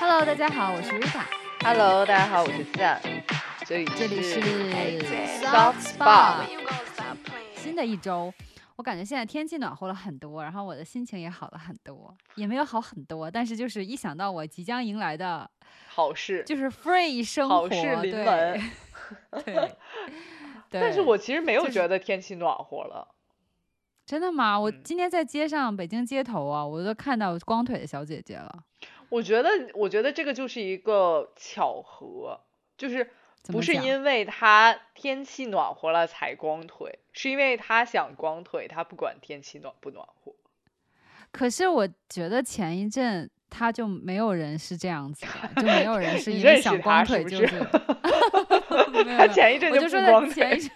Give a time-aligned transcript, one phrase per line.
[0.00, 1.22] Hello，大家好，我是 Rita。
[1.62, 2.98] Hello，大家好，我是 Sam，
[3.64, 4.40] 这里这里是
[5.44, 6.44] Soft Spot。
[7.56, 8.32] 新的一周，
[8.76, 15.50] 我感觉现在天气暖和了很多，然后我的心情也好了很多，也没有好很多，但是就是一想到我即将迎来的
[15.88, 18.60] 好事，就是 free 生活，好事临对门。
[19.44, 19.44] 对，
[20.70, 23.08] 对 但是我其实没有觉得天气暖和了。
[24.06, 24.60] 真的吗？
[24.60, 28.64] 我嗯今天在街上，北京街头啊，我都看到光腿的小姐姐了。
[29.08, 32.40] 我觉得，我觉得这个就是一个巧合，
[32.76, 33.10] 就是
[33.44, 40.34] 不是因为他天气暖和了才光腿，是因为他想光腿，他不管天气暖不暖和。
[41.30, 47.54] 可是我觉得前一阵他就没有人是这样子的，就没有人是你因为想光腿就是是。
[48.90, 50.70] 没有没 他前一阵我就说的不光腿，前一阵，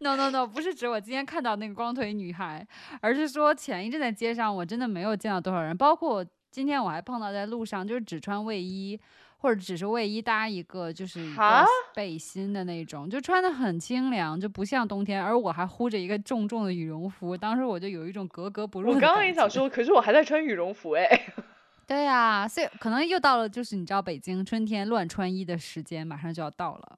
[0.00, 2.66] no no no，不是指我今天看到那个光腿女孩，
[3.00, 9.00] 而是说前一阵在街上我真的没有见到多少人，包括今天我还碰到在路上就是只穿卫衣。
[9.38, 15.20] 或者只是卫衣搭一个就是一哈个背心的那种，就穿的很清凉，就不像冬天。
[15.20, 19.00] 而我还呼着一个重重的羽绒服，当时我就有一种格格不入我。
[19.00, 21.04] 刚刚也想说，可是我还在穿羽绒服哎。
[21.88, 26.96] 对呀、所以可能又到了，就是你知道北京春天乱穿衣的时间马上就要到了。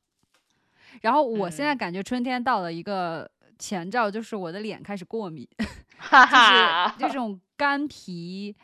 [1.00, 3.26] 然后我现在嗯感觉春天到了一个
[3.58, 8.54] 前兆，就是我的脸开始过敏，就是哈，这种干皮，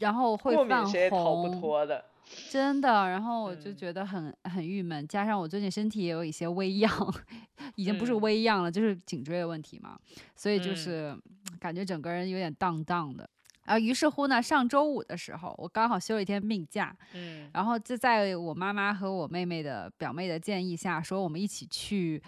[0.00, 2.04] 然后会过泛敏谁也逃不红，脱的。
[2.50, 3.08] 真的。
[3.08, 6.90] 然后我就嗯觉得很很郁闷，加上我最近身体也有一些微恙，
[7.76, 9.98] 已经不是嗯微恙了，就是颈椎的问题嘛，
[10.36, 11.18] 所以就嗯是
[11.58, 13.28] 感觉整个人有点荡荡的。
[13.64, 22.20] 然后于是乎呢，上周五的时候，我刚好休了一天病假，嗯，然后就在我妈妈和我妹妹的表妹的建议下，说我们一起去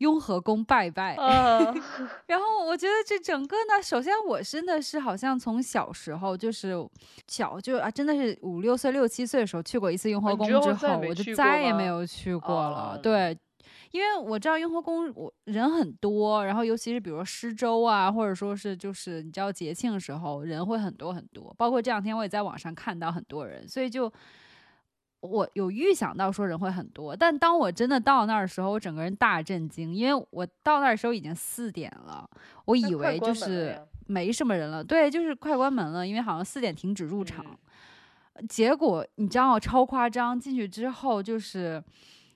[0.00, 1.16] 雍和宫拜拜。
[1.16, 1.82] 嗯
[2.28, 6.74] 然后我觉得这整个呢，首先我真的是好像从小时候就是
[7.26, 12.96] 小就啊，真的是五六岁、六七岁的时候去过一次雍和宫之后，我就再也没有去过了。
[12.96, 13.38] 哦对。
[13.92, 24.10] 因为我知道雍和宫我人很多，然后尤其是比如说施粥啊，或者说是就是你知道节庆的时候人会很多很多，包括这两天我也在网上看到很多人，所以就
[25.20, 32.28] 我有预想到说人会很多，但当我真的到那儿的时候，我整个人大震惊，因为我到那儿的时候已经四点了，
[32.64, 37.44] 我以为就是没什么人了，对，就是快关门了，因为好像四点停止入场。
[37.46, 37.56] 嗯
[38.48, 41.82] 结果你知道超夸张，进去之后就是。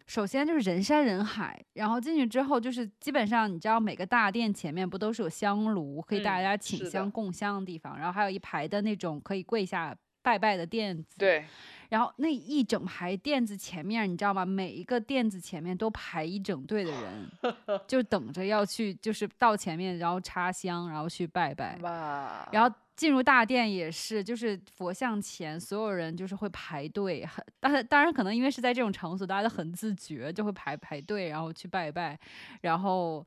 [0.07, 11.47] 首先就是人山人海，然后进去之后就是基本上你知道每个大殿前面不都是有香炉，可以大嗯家请香供香的地方，然后还有一排的那种可以跪下拜拜的垫子，对，
[11.95, 14.45] 然后那一整排垫子前面，你知道吗？
[14.45, 17.31] 每一个垫子前面都排一整队的人，
[17.87, 21.79] 就等着要去，就是到前面，然后插香，然后去拜拜。
[21.83, 32.19] 哇，然后进入大殿也是，就是佛像前所有人就是会排队，很，但是当然可能因为是在这种场所，大家都很自觉，就会排排队，然后去拜拜，
[32.63, 33.25] 然后。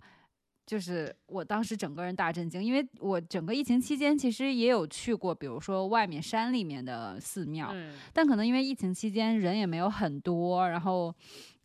[0.68, 11.16] 就是我当时整个人大震惊，因为我整个疫情期间其实也有去过，比如说外面山里面的寺庙，嗯，但可能因为疫情期间人也没有很多，然后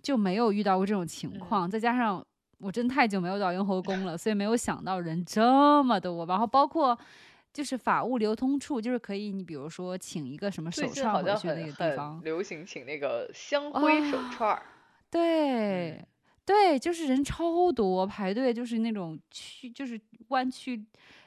[0.00, 1.68] 就没有遇到过这种情嗯况。
[1.68, 2.24] 再加上
[2.58, 6.24] 我真太久没有到雍和宫了，所以没有想到人这么多。
[6.26, 6.96] 然后包括
[7.52, 14.62] 就是法务流通处，就是可以你比如说请一个什么手串回去那个地方，流行请那个香灰手啊串儿，
[15.10, 15.90] 对。
[15.90, 16.06] 嗯
[16.44, 20.84] 对，就是人超多，排队就是那种曲，就是弯曲，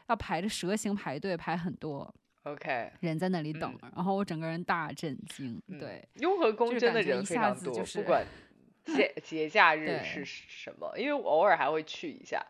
[0.07, 5.61] 要排着蛇形排队，排很多 OK，人在那里等，然后我整个人大震惊。
[5.67, 8.25] 嗯对，雍和宫真的人非常多，子就是不管
[8.85, 12.45] 节节假日是什么，因为我偶尔还会去一下，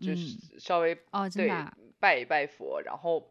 [0.00, 1.64] 就是稍微哦，真对
[2.00, 3.30] 拜一拜佛，然后，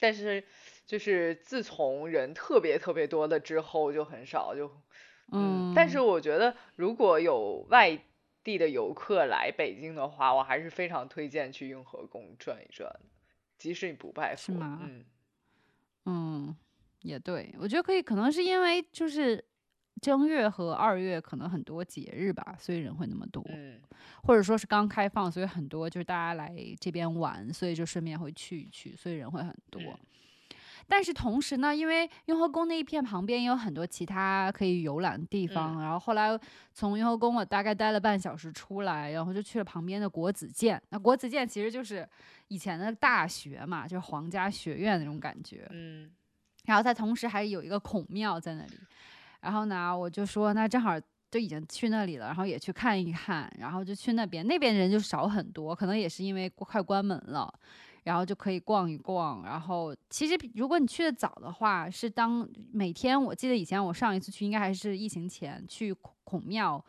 [0.00, 0.42] 但是
[0.84, 4.68] 就是自从人特别特别多了之后，就很少就
[5.32, 7.98] 嗯，但是我觉得如果有外
[8.44, 12.88] 地的游客来北京的话，我还是非常推荐去雍和宫转一转，
[13.58, 15.04] 即使你不拜佛，是吗嗯，
[16.04, 16.56] 嗯，
[17.02, 19.44] 也对，我觉得可以，可能是因为就是
[20.00, 23.80] 正月和二月可能很多节日吧，所以人会那么多，嗯。
[24.22, 29.80] 或者说是刚开放，所以很多就是大家来这边玩，所以就顺便会去一去，所以人会很多。
[29.82, 29.98] 嗯
[30.88, 36.38] 但是同时呢，因为雍和宫那一片旁边也有很多其他可以游览的地方，然后后来
[36.72, 40.80] 从雍和宫我大概待了半小时出来，然后就去了旁边的国子监。
[40.90, 42.08] 那国子监其实就是
[42.48, 45.66] 以前的大学嘛，就是皇家学院那种感觉。
[45.70, 46.10] 嗯
[46.66, 48.78] 然后它同时还有一个孔庙在那里。
[49.40, 50.98] 然后呢，我就说那正好
[51.30, 57.52] 就已经去那里了，然后也去看一看，然后就去那边，那边人就少很多，可能也是因为快关门了。
[58.06, 59.42] 然后就可以逛一逛。
[59.44, 65.92] 然后其实如果你去的早的话，是当每天我记得以前我上一次去应该还是疫情前去
[66.24, 66.82] 孔庙，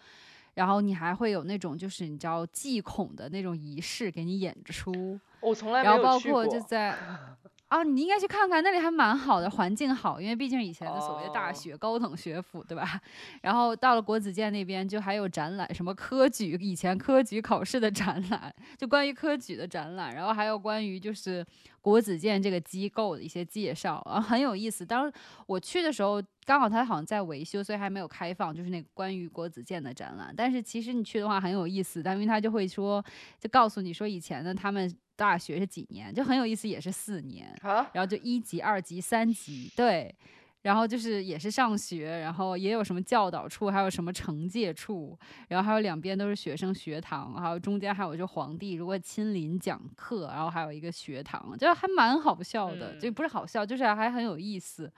[0.54, 5.20] 然后你还会有那种就是你知道祭孔的那种仪式给你演出。
[5.42, 6.96] 我从来没有然后包括就在。
[7.68, 13.00] 啊，你应该去看看，那里还蛮好的，环境好，因为毕竟以前的所谓的大学、高等学府，对吧？
[13.44, 21.46] 然后到了国子监那边，就还有展览，什么科举以前科举考试的展览， 就关于科举的展览，然后还有关于就是
[21.82, 24.86] 国子监这个机构的一些介绍，啊，很有意思。
[24.86, 25.12] 当
[25.46, 30.34] 我去的时候，刚好它好像在维修，所以还没有开放，就是那个关于国子监的展览。
[30.36, 33.04] 但是其实你去的话很有意思，但因为他就会说，
[33.40, 34.92] 就告诉你说以前的他们。
[35.18, 37.52] 大学是几年，就很有意思，也是四年，
[37.92, 40.16] 然后就一级、二级、三级，对，
[40.62, 45.18] 然后就是也是上学，然后也有什么教导处，还有什么惩戒处，
[45.48, 54.94] 然后还有两边都是学生学堂，还有中间还有就皇帝如果亲临讲课，然后还有一个学堂，就还蛮好笑的，就不是好笑，就是还很有意思，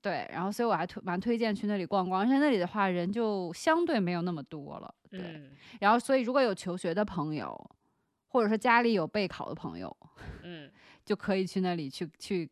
[0.00, 5.50] 对，然后所以我还推蛮推荐去那里逛逛，而且那里的话人就相对没有那么多了，对，
[5.80, 7.70] 然后所以如果有求学的朋友。
[8.34, 9.94] 或者说家里有备考的朋友，
[10.42, 10.72] 嗯，
[11.04, 12.50] 就可以去那里去去，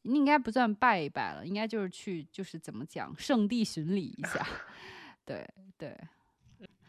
[0.00, 4.46] 应该不算拜一拜了，应该就是去就是怎么讲，圣地巡礼一下，
[5.26, 5.46] 对
[5.76, 5.94] 对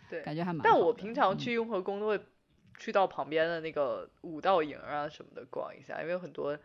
[0.10, 0.62] 对，感觉还蛮。
[0.64, 2.18] 但我平常去雍和宫都会
[2.80, 6.58] 去到旁边的那个五道营啊什么的逛一下，因为有很多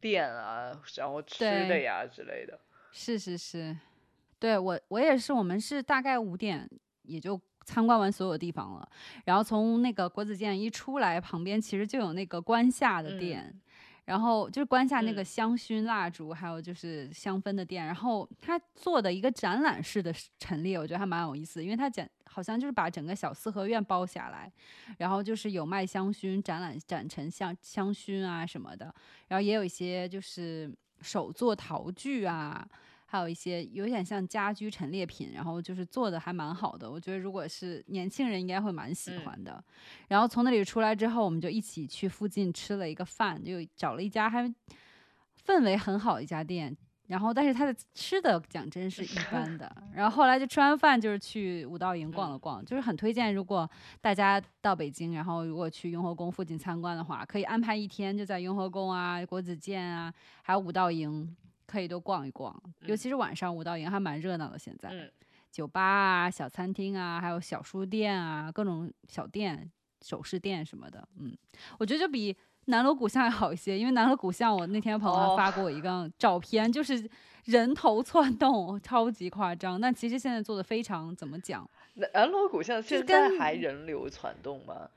[0.00, 2.58] 店啊，然后吃的呀之类的。
[2.92, 3.76] 是是是，
[4.38, 6.68] 对我我也是，我们是大概五点
[7.02, 7.40] 也就。
[7.68, 8.88] 参观完所有地方了，
[9.24, 13.52] 然后从那个国子监一出来，旁边其实就有那个关下的店，
[14.06, 17.84] 然后就是关下那个香薰蜡烛，还有就是香氛的店。
[17.84, 24.50] 然后他做的一个展览式的陈列，我觉得还蛮有意思，因为他展好像就是把整个小四合院包下来，
[24.96, 28.94] 然后就是有卖香薰展览展陈香香薰啊什么的，
[29.28, 32.66] 然后也有一些就是手做陶具啊。
[33.08, 39.62] 还有一些有点像家居陈列品，然后就是做的还蛮好的，我觉得如果是年轻人应该会蛮喜欢的。
[40.08, 44.42] 然后从那里出来之后，我们就一起去附近吃了一个饭，就找了一家还
[45.46, 46.76] 氛围很好一家店。
[47.06, 49.70] 然后但是它的吃的讲真是一般的。
[49.94, 53.70] 然后后来就吃完饭就是去五道营逛了逛，就是很推荐，如果
[54.00, 60.12] 大家到北京，然后如果去雍和宫附近参观的话，可以安排一天就在雍和宫啊、国子监啊，
[60.42, 61.36] 还有五道营。
[61.66, 64.58] 可以多逛一逛，尤其是晚上五道营还蛮热闹的。
[64.58, 65.10] 现在，
[65.50, 69.68] 酒吧啊、小餐厅啊，还有小书店啊，各种小店、
[70.00, 71.06] 首饰店什么的。
[71.18, 71.36] 嗯，
[71.78, 72.36] 我觉得就比
[72.66, 77.08] 南锣鼓巷要好一些，因为南锣鼓巷我那天朋友发过我一个照片，就是
[77.46, 79.80] 人头窜动，超级夸张。
[79.80, 81.68] 但其实现在做的非常怎么讲？
[82.12, 84.88] 南锣鼓巷现在还人流攒动吗？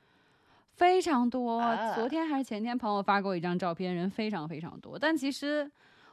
[0.76, 1.62] 非常多。
[1.96, 5.00] 昨天还是前天，朋友发给我一张照片，人非常非常多。
[5.00, 5.70] 但其实。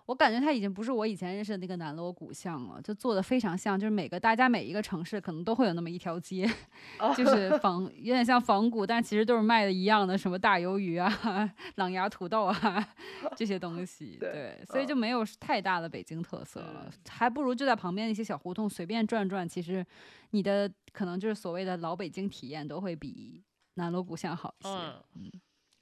[0.06, 6.48] 我感觉它已经不是我以前认识的那个南锣鼓巷了，就做的非常像，就是每个大家每一个城市可能都会有那么一条街，
[7.16, 11.12] 就是仿有点像仿古，但其实都是卖的一样的，什么大鱿鱼啊、
[11.74, 12.88] 狼牙土豆啊
[13.36, 19.84] 这些东西，对，所以就没有太大的北京特色了，还不如就在旁边那些小胡同随便转转，其实
[20.30, 23.42] 你的可能就是所谓的老北京体验都会比
[23.74, 24.70] 南锣鼓巷好一些。
[25.16, 25.32] 嗯，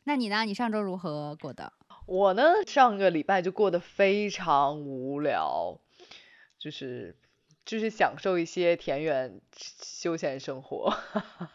[0.05, 0.45] 那你呢？
[0.45, 1.73] 你上周如何过的？
[2.07, 5.79] 我呢，上个礼拜就过得非常无聊，
[6.59, 7.17] 就是
[7.65, 10.95] 就是享受一些田园休闲生活。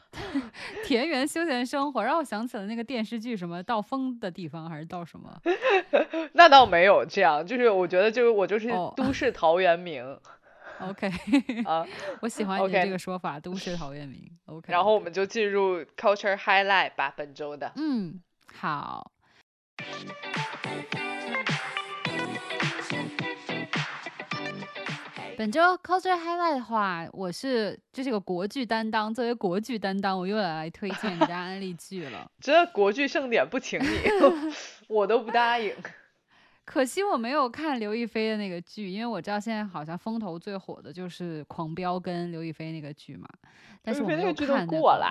[0.84, 5.40] 田园休闲生活让我想起了那个电视剧，什么到风的地方还是到什么？
[6.34, 10.20] 那倒没有这样，就是我觉得就是我就是都市陶渊明。
[10.80, 11.12] OK
[11.68, 11.86] 啊，
[12.22, 14.32] 我喜欢你这个说法，都市陶渊明。
[14.46, 17.72] OK，然后我们就进入 Culture Highlight 吧，本周的。
[17.76, 18.22] 嗯，
[18.54, 19.12] 好。
[25.38, 29.14] 本周 culture highlight 的话，我是就是个国剧担当。
[29.14, 32.30] 作为国剧担当，我又要来推荐一家安利剧了。
[32.42, 33.88] 这国剧盛典不请你，
[34.90, 35.74] 我都不答应。
[36.66, 43.26] 可惜我没有看刘亦菲的那个剧，因为我知道现在好像风头最火的就是《狂飙》跟刘亦菲那个剧嘛。
[43.82, 45.10] 但是我没有看过了。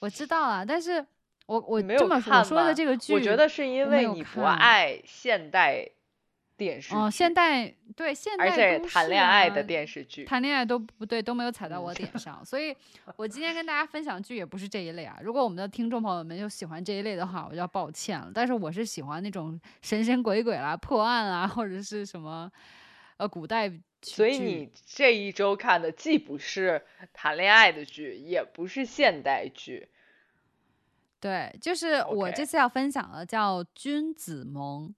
[0.00, 1.06] 我知道啊，但是
[1.48, 5.88] 我我这么我说的这个剧，我觉得是因为你不爱现代。
[6.58, 12.76] 电视哦，现代对现代，而且谈恋爱的电视剧，谈恋爱都不对，都没有踩到我点 上，所以
[13.14, 15.16] 我今天跟大家分享剧也不是这一类啊。
[15.22, 18.32] 如果我们的听众朋友们就喜欢这一类的话，我就要抱歉了。
[18.34, 22.50] 但是我是喜欢那种神神鬼鬼啦、破案啊，或者是什么
[23.18, 23.72] 呃古代。
[24.02, 29.86] 所以你这一周看的既不是谈恋爱的剧，也不是现代剧。
[31.20, 34.88] 对，就是我这次要分享的叫《君子盟》。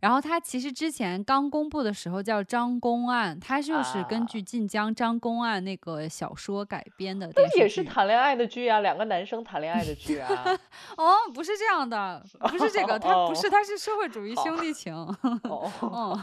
[0.00, 7.30] 然后他其实之前刚公布的时候叫《张公案》，他就是根据晋江张公案那个小说改编的。
[7.36, 10.28] 那也是谈恋爱的剧啊，两个男生谈恋爱的剧啊。
[10.98, 14.92] 哦，不是这样的， 不是这个，他不是，他是社会主义兄弟情。
[15.46, 16.20] 哦，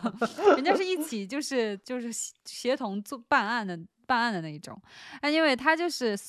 [0.58, 2.12] 人家是一起就是就是
[2.44, 4.78] 协同做办案的办案的那一种。
[5.22, 6.20] 哎，因为他就是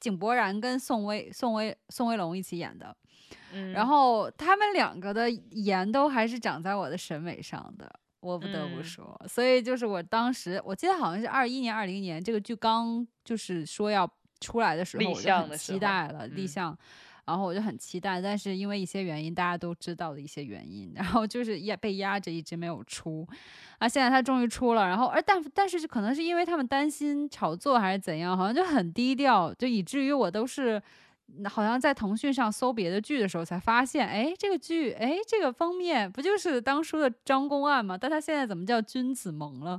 [0.00, 2.96] 井柏然跟宋威宋威宋威龙一起演的。
[3.72, 9.18] 然后他们两个的颜都还是长在我的审美上的，我不得不说。
[9.26, 14.06] 所以就是我当时，我记得好像是二一年、二零年这个剧刚就是说要
[14.40, 16.76] 出来的时候，我就很期待了立项，
[17.26, 18.20] 然后我就很期待。
[18.22, 23.26] 但是因为一些原因，大家都知道的一些原因，然后就是压被压着一直没有出。
[23.78, 30.82] 啊，现在他终于出了，然后而但但是可能是因为他们担心炒作还是怎样，好像就很低调，就以至于我都是。
[31.46, 37.98] 好像在腾讯上搜别的剧的时候，才发现，哎，这个剧，哎，这个封面不就是当初的张公案吗？
[37.98, 39.78] 但他现在怎么叫君子盟了？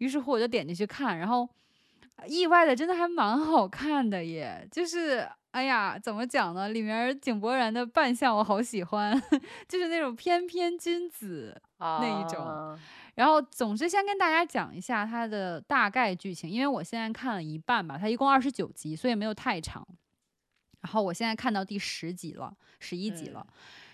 [0.00, 1.48] 于是乎我就点进去看，然后
[2.26, 4.68] 意外的真的还蛮好看的耶！
[4.70, 6.68] 就是，哎呀，怎么讲呢？
[6.70, 9.18] 里面井柏然的扮相我好喜欢，
[9.68, 12.76] 就是那种翩翩君子那一种。
[13.14, 19.86] 然后，总之先跟大家讲一下它的大概剧情，因为我现在看了一半吧，它一共二十九集，所以没有太长。
[20.80, 23.46] 然后我现在看到第十集了，十一集了。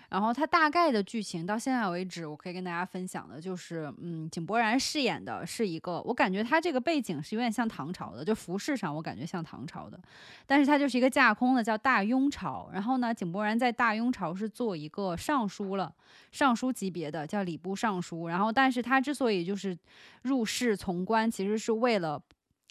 [0.08, 10.00] 然后它大概的剧情到现在为止，我可以跟大家分享的就是，嗯，井柏然饰演的是一个，我感觉他这个背景是有点像唐朝的，就服饰上我感觉像唐朝的，
[10.46, 12.70] 但是他就是一个架空的，叫大雍朝。
[12.72, 15.94] 然后呢，井柏然在大雍朝是做一个尚书了，
[16.32, 18.28] 尚书级别的，叫礼部尚书。
[18.28, 19.76] 然后，但是他之所以就是
[20.22, 22.18] 入仕从官，其实是为了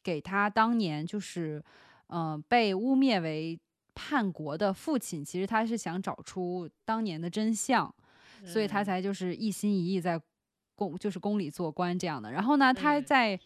[0.01, 1.63] 给他当年就是，
[2.07, 3.59] 嗯，被污蔑为。
[3.97, 7.91] 叛国的父亲，其实他是想找出当年的真相，
[8.45, 10.21] 所以他才就是一心一意在
[10.75, 12.31] 宫，就是宫里做官这样的。
[12.31, 13.37] 然后呢，他在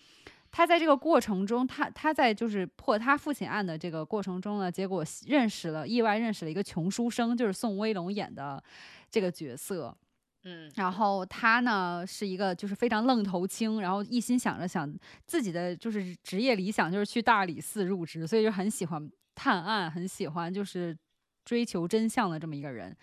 [0.52, 8.62] 他在这个过程中，他他在就是破他父亲案的这个过程中呢，结果认识了意外认识了一个穷书生，就是宋威龙演的
[9.10, 9.98] 这个角色。
[10.44, 14.94] 嗯，然后他呢是一个就是非常愣头青，然后一心想着想
[15.26, 19.10] 自己的就是职业理想就是去大理寺入职，所以就很喜欢。
[19.42, 20.96] 探案很喜欢，就是
[21.44, 22.96] 追求真相的这么一个人，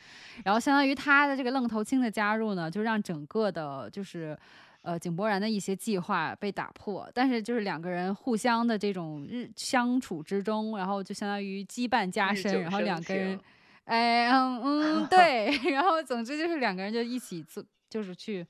[0.45, 4.39] 然后相当于他的这个愣头青的加入呢，就让整个的，就是
[4.83, 7.11] 呃井柏然的一些计划被打破。
[7.13, 13.41] 但是就是两个人互相的这种日相处之中，然后就相当于羁绊加深，然后两个人，
[13.87, 18.47] 哎嗯嗯 对，然后总之就是两个人就一起做，就是去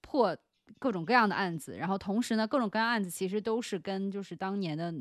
[0.00, 0.34] 破
[0.78, 4.94] 各种各样的案子，然后同时呢，各种各样案子其实都是跟就是当年的。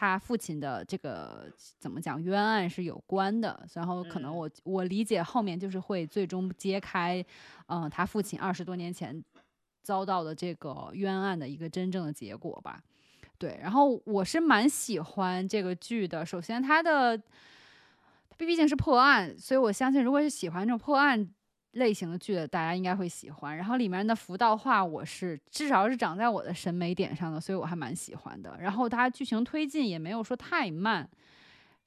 [0.00, 7.24] 他父亲的这个怎么讲冤案是有关的，然后可能我我理解后面就是会最终揭开，
[7.66, 9.20] 嗯，他父亲二十多年前
[9.82, 12.80] 遭到的这个冤案的一个真正的结果吧。
[13.38, 16.24] 对，然后我是蛮喜欢这个剧的。
[16.24, 17.20] 首先，它的
[18.36, 21.28] 毕竟是破案，所以我相信如果是喜欢这种破案。
[21.72, 23.56] 类型的剧的，大家应该会喜欢。
[23.56, 28.56] 然后里面的服道化，我是至少是长在我的审美点上的，所以我还蛮喜欢的。
[28.58, 31.08] 然后它剧情推进也没有说太慢，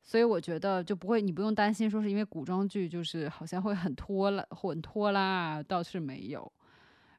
[0.04, 6.50] 所以我觉得就不会，你不用担心说是因为古装剧就是好像会很拖拉、很拖拉，倒是没有。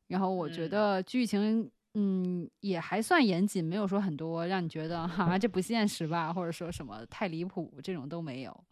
[0.07, 8.65] 然后我觉得剧情，嗯，也还算严谨，没有说很多让你觉得哈这不现实吧，或者说什么太离谱这种都没有。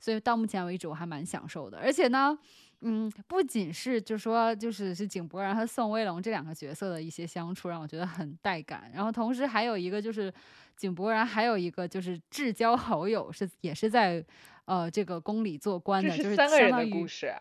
[0.00, 2.38] 所以到目前为止我还蛮享受的，而且呢。
[2.82, 10.32] 嗯，不仅是就说就是是井柏然和宋威龙这两个角色的一些相处让我觉得很带感，然后同时还有一个就是
[10.76, 14.24] 井柏然还有一个就是至交好友是也是在
[14.64, 17.34] 呃这个宫里做官的，就是三个人的故事，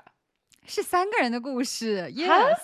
[0.65, 2.57] 是三个人的故事，yes，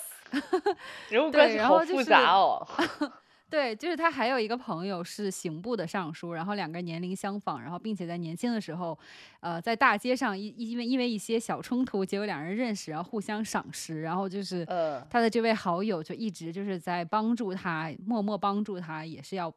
[1.10, 2.68] 人物关系好复杂哦。
[3.54, 8.98] 对，就是他还有一个朋友是刑部的尚书，然后两个人年龄相仿，然后并且在年轻的时候，
[9.42, 14.66] 呃，在大街上因因为因为一些小冲突，结果两人认识，然后互相赏识，然后就是
[15.08, 19.54] 他的这位好友就一直就是在帮助他，默默帮助他，也是要。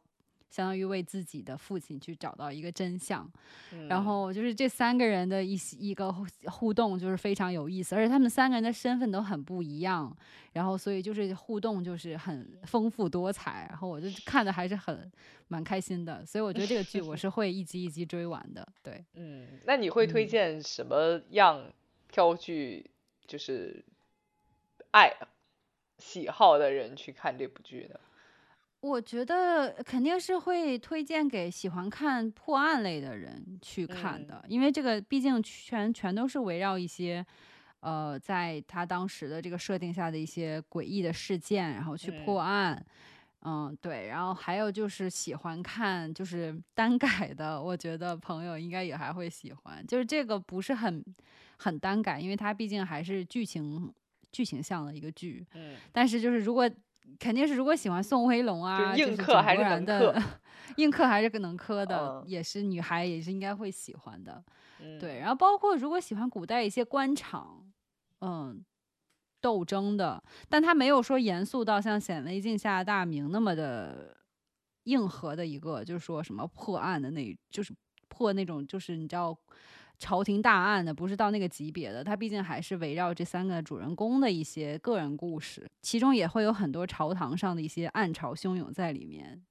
[0.49, 3.29] 相当于为自己的父亲去找到一个真相，
[3.89, 6.11] 然后就是这三个人的一一个
[6.45, 10.15] 互动就是非常有意思，而且他们三个人的身份都很不一样，
[10.53, 15.11] 然后所以就是互动就是很丰富多彩，然后我就看的还是很
[15.49, 18.67] 蛮开心的，所以我觉得这个剧我是会一集一集追完的。
[18.81, 21.71] 对，嗯，那你会推荐什么样
[22.09, 22.89] 挑剧
[23.25, 23.83] 就是
[24.91, 25.13] 爱
[25.97, 27.99] 喜好的人去看这部剧呢？
[28.81, 37.25] 我觉得肯定是会推荐给喜欢看破案类的人去看的，因为这个毕竟全全都是围绕一些，
[37.79, 42.85] 呃，在他当时的这个设定下的一些诡异的事件，然后去破案。
[43.41, 44.07] 嗯，对。
[44.07, 49.85] 然后还有就是喜欢看就是单改的，我觉得朋友应该也还会喜欢。
[49.87, 51.03] 就是这个不是很
[51.57, 53.91] 很单改，因为它毕竟还是剧情
[54.31, 55.45] 剧情向的一个剧。
[55.55, 55.75] 嗯。
[55.91, 56.69] 但是就是如果。
[57.19, 60.15] 肯定是，如果喜欢宋威龙啊， 硬磕还是能磕，
[60.75, 64.43] 硬磕还是个能磕的，也是女孩也是应该会喜欢的。
[64.99, 67.65] 对，然后包括如果喜欢古代一些官场，
[68.21, 68.63] 嗯，
[69.41, 74.17] 斗争的，但他没有说严肃到像显微镜下大明那么的
[74.83, 77.73] 硬核的一个，就是说什么破案的那，就是
[78.07, 79.37] 破那种，就是你知道。
[79.99, 89.43] 朝廷大案的不是到那个级别的，它毕竟还是围绕这三个主人公的一些个人故事，其中也会有很多朝堂上的一些暗潮汹涌在里面，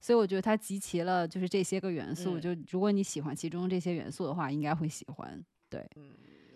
[0.00, 5.44] 所以我觉得它集齐了就是这些个元素，就如果你喜欢其中这些元素的话，应该会喜欢。
[5.68, 6.10] 对，嗯，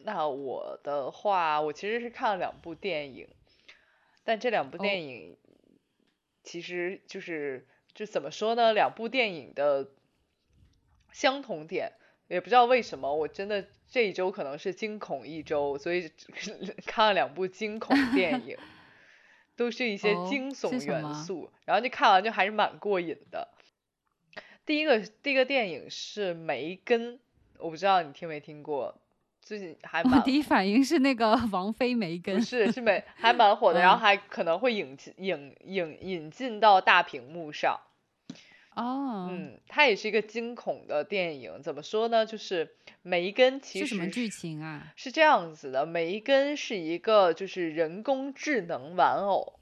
[0.04, 3.28] 那我的话，我其实是看了两部电影，
[4.24, 5.36] 但这两部电影
[6.42, 8.72] 其实就是就怎么说呢？
[8.72, 9.90] 两部电影的
[11.12, 11.92] 相同点。
[12.28, 16.10] 也不知道为什么，我真的这一周可能是惊恐一周，所以
[16.86, 18.56] 看了两部惊恐电影，
[19.56, 23.48] 都是一些惊悚元素，然后就看完就还是蛮过瘾的。
[24.66, 27.14] 第一个第一个电影是《梅根》，
[27.58, 28.98] 我不知道你听没听过，
[29.42, 30.22] 最近还蛮。
[30.22, 37.78] 第一反应是那个王菲梅根，是是美，还蛮火的， 然后还可能会引进引引引进到大屏幕上。
[38.74, 41.62] 哦，嗯，它也是一个惊恐的电影。
[41.62, 42.26] 怎么说呢？
[42.26, 44.92] 就是梅根其实是什么剧情啊？
[44.96, 49.60] 是这样子的，梅根是一个就是人工智能玩偶，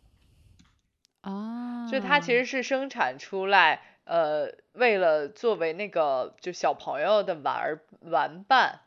[1.21, 8.81] 啊，就它其实是生产出来，呃，为了作为那个就小朋友的玩玩伴，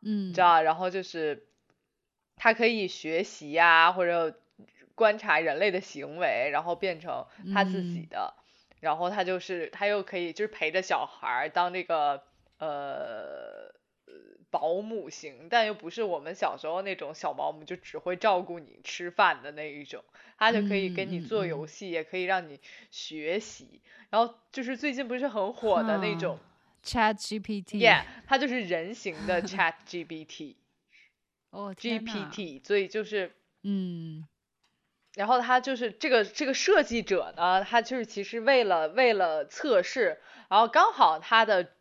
[0.00, 1.46] 嗯，知道然后就是
[2.36, 4.40] 它可以学习呀，或者
[4.94, 8.32] 观察人类的行为，然后变成他自己的。
[8.80, 12.22] 然后他就是他又可以就是陪着小孩当那个
[12.58, 13.74] 呃
[14.50, 20.04] 保姆型，但又不是我们小时候那种小保姆，就只会照顾你吃饭的那一种。
[20.38, 22.60] 他就可以跟你做游戏，也可以让你
[22.90, 23.80] 学习。
[24.10, 26.38] 然后就是最近不是很火的那种
[26.84, 30.56] Chat GPT，耶，它就是人形的 Chat GPT。
[31.50, 34.26] 哦，GPT，所以就是嗯。
[35.16, 41.72] 然后他就是这个这个设计者呢，他就是其实为了为了测试，然后刚好他的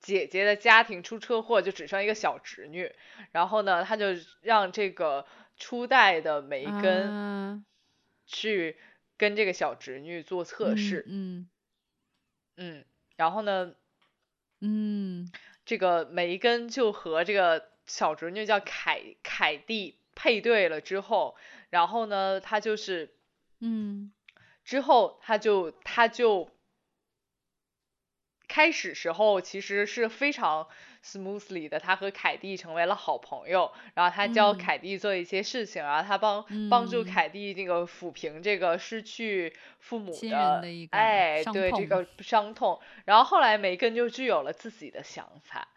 [0.00, 2.90] 姐姐的家庭出车祸，就只剩一个小侄女，
[3.32, 4.06] 然后呢，他就
[4.40, 5.26] 让这个
[5.58, 7.66] 初代的梅根
[8.24, 8.78] 去
[9.18, 11.50] 跟这个小侄女做测试，嗯
[12.56, 12.84] 嗯，
[13.16, 13.74] 然后呢，
[14.60, 15.30] 嗯，
[15.66, 21.36] 这个梅根就和这个小侄女叫凯凯蒂配对了之后。
[21.72, 23.14] 然后呢，他就是，
[23.60, 24.12] 嗯，
[24.62, 26.50] 之后他就他就
[28.46, 30.68] 开始时候其实是非常
[31.02, 45.68] smoothly 的，他和凯蒂成为了好朋友，然后他教凯蒂做一些事情，然后他帮帮助凯蒂那个抚平这个失去父母的哎，对这个伤痛，然后后来梅根就具有了自己的想法。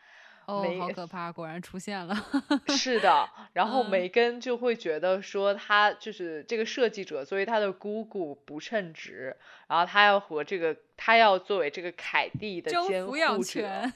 [0.46, 1.32] 哦，好可怕！
[1.32, 2.16] 果然出现了。
[2.70, 9.36] 是的，然后梅根就会觉得说，他就是这个设计者作为他的姑姑不称职，
[9.68, 13.92] 然后他要和这个，他要作为这个凯蒂的监护者。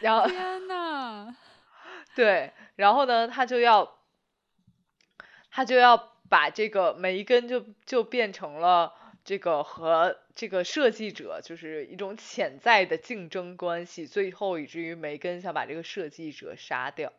[0.00, 1.34] 然 后天呐，
[2.14, 3.98] 对，然后呢，他就要，
[5.50, 8.92] 他就要把这个梅根就就变成了。
[9.24, 17.12] 这个和这个设计者就是一种潜在的竞争关系，最后以至于梅根想把这个设计者杀掉。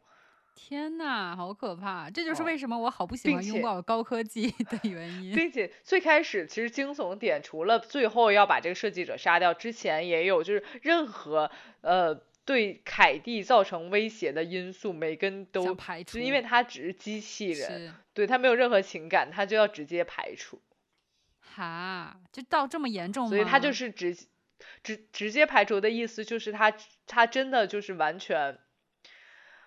[0.54, 2.10] 天呐，好可怕！
[2.10, 5.36] 这就是为什么我好不喜欢拥抱高科技的原因。
[5.36, 11.52] 并且最开始其实惊悚点除了最后要把这个设计者杀掉之前，也有就是任何
[11.82, 20.60] 呃对凯蒂造成威胁的因素，梅根都排除，因为他只是机器人，对他没有任何情感，他就要直接排除。
[21.58, 23.30] 哈，就到这么严重吗？
[23.30, 24.16] 所以他就是直
[24.84, 26.72] 直直接排除的意思，就是他
[27.08, 28.60] 他真的就是完全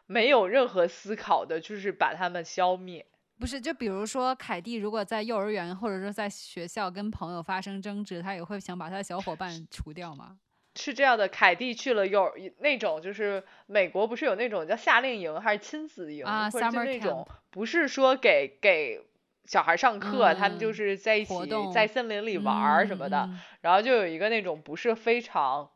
[0.06, 3.04] 没有任何思考的，就是把他们消灭。
[3.40, 10.38] 不是，就比如说凯蒂如果在幼儿园或者说在学校跟朋友发生争执，他也会想把他的小伙伴除掉吗？
[10.78, 19.04] 是这样的，凯蒂去了幼儿那种，就是美国不是有那种叫夏令营还是亲子营，啊、或者就那种，不是说给给。
[19.50, 21.34] 小孩上课，他们就是在一起
[21.74, 23.28] 在森林里玩什么的，
[23.62, 25.70] 然后就有一个那种不是非常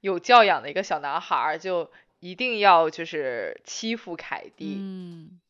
[0.00, 5.40] 有教养的一个小男孩，就一定要就是欺负凯蒂，嗯，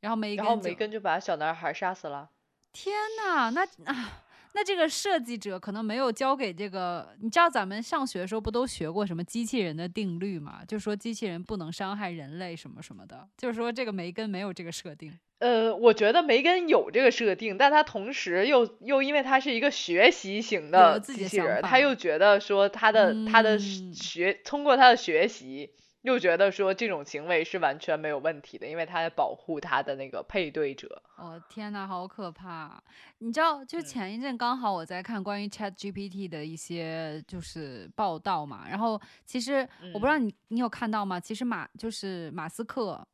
[0.00, 2.28] 然后梅然后梅根就把小男孩杀死了。
[2.74, 4.22] 天呐，那啊。
[4.54, 10.60] 那这个设计者可能没有教给这个，你知道咱们上学的时候不都学过什么机器人的定律吗？
[10.66, 15.12] 就说机器人不能伤害人类什么什么的，就是说这个梅根没有这个设定。
[15.38, 25.70] 呃，我觉得梅根有这个设定，但他同时又又因为他是一个学习型的机器人，他又觉得说他的他的学通过他的学习。
[26.02, 31.02] 又觉得说这种行为是完全没有问题的，因为他在保护他的那个配对者。
[31.16, 32.82] 哦天哪，好可怕！
[33.18, 41.20] 你知道，就前一阵刚好我在看关于 Chat GPT 的一些就是报道嘛，然后其实我不知道你你有看到吗？
[41.20, 43.06] 其实马就是马斯克，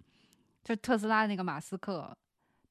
[0.65, 2.17] 就特斯拉那个马斯克。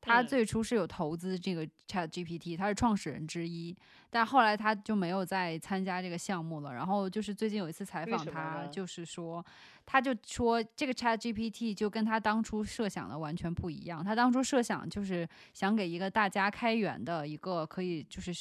[0.08, 3.76] 他最初是有投资这个 Chat GPT，他是创始人之一，
[4.10, 6.74] 但后来他就没有再参加这个项目了。
[6.74, 9.46] 然后就是最近有一次采访他，就是说，
[9.86, 14.04] 他就说这个 Chat GPT 就跟他当初设想的完全不一样。
[14.04, 18.32] 他当初设想就是想给一个大家开源的一个可以就是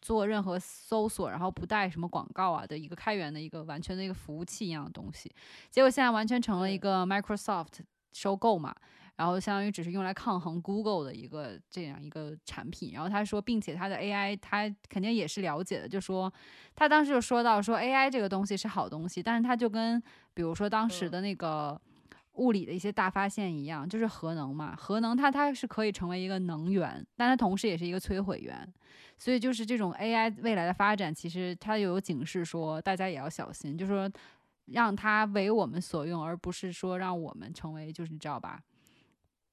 [0.00, 5.30] 做任何搜索，然后不带什么广告啊的一个开源的一个完全的一个服务器一样的东西。
[5.70, 7.80] 结果现在完全成了一个 Microsoft
[8.12, 8.74] 收购嘛。
[9.20, 12.92] 然后相当于只是用来抗衡 Google 的一个这样一个产品。
[12.94, 16.32] 然后他说，并且他的 AI 他肯定也是了解的，就说
[16.74, 20.02] 他当时就说到说 AI 这个东西是好东西，但是它就跟
[20.32, 21.78] 比如说当时的那个
[22.36, 28.66] 物理的一些大发现一样，就是核能嘛，核能它它是可以成为一个能源，但它同时也是一个摧毁源。
[29.18, 34.10] 所以就是这种 AI 未来的发展，其实它有警示说大家也要小心，就说
[34.64, 38.58] 让它为我们所用，而不是说让我们成为就是你知道吧？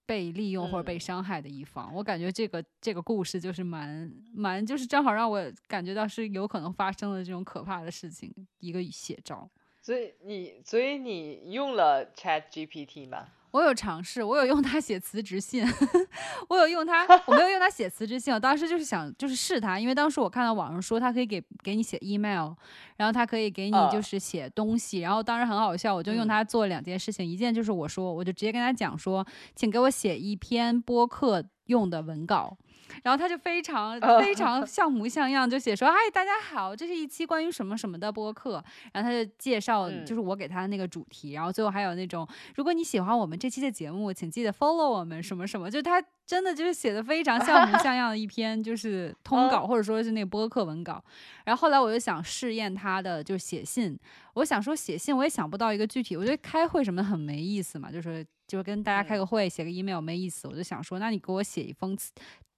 [0.07, 9.47] 被利用或者被伤害的一方，我感觉这个这个故事就是蛮蛮，就是正好让我感觉到是有可能发生的这种可怕的事情一个写照。
[9.81, 13.27] 所以你所以你用了 Chat GPT 吗？
[13.51, 15.65] 我有尝试，我有用它写辞职信，
[16.49, 18.33] 我有用它， 我没有用它写辞职信。
[18.33, 22.53] 我当时就是想，就是试它，因为当时我看到网上说它可以给给你写 email，
[22.97, 32.57] 然后它可以给你就是写东西，然后当时很好笑，我就用它做两件事情，一件就是我说，我就直接跟他讲说，请给我写一篇播客用的文稿。
[33.03, 41.31] 然后他就非常非常像模像样，就写说：“嗨，大家好，这是一期关于什么什么的播客。”然后他就介绍，就是我给他的那个主题。
[41.33, 45.69] 然后最后还有那种，如果你喜欢我们这期的节目，请记得 follow 我们什么什么。
[45.69, 51.03] 就他真的就是写的非常像模像样的一篇，就是 通稿或者说是那个播客文稿。
[51.45, 53.97] 然后后来我就想试验他的，就是写信。
[54.33, 56.15] 我想说写信，我也想不到一个具体。
[56.15, 60.47] 我觉得开会什么的很没意思嘛，就是就是跟大家开个会，写个 email 没意思。
[60.47, 61.97] 我就想说，那你给我写一封。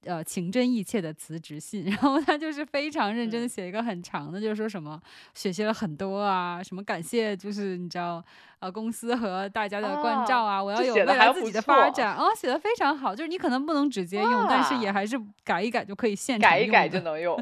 [0.05, 4.99] 呃，情真意切的辞职信， 然后他就是非常认真的写一个很长的，就是说什么
[5.33, 8.23] 学习了很多啊，什么感谢，就是你知道，
[8.59, 17.37] 呃，公司和大家的关照啊，我要有未来自己的发展，啊，写的非常好，就是你可能不能直接用，但是也还是改一改就可以现改一改就能用。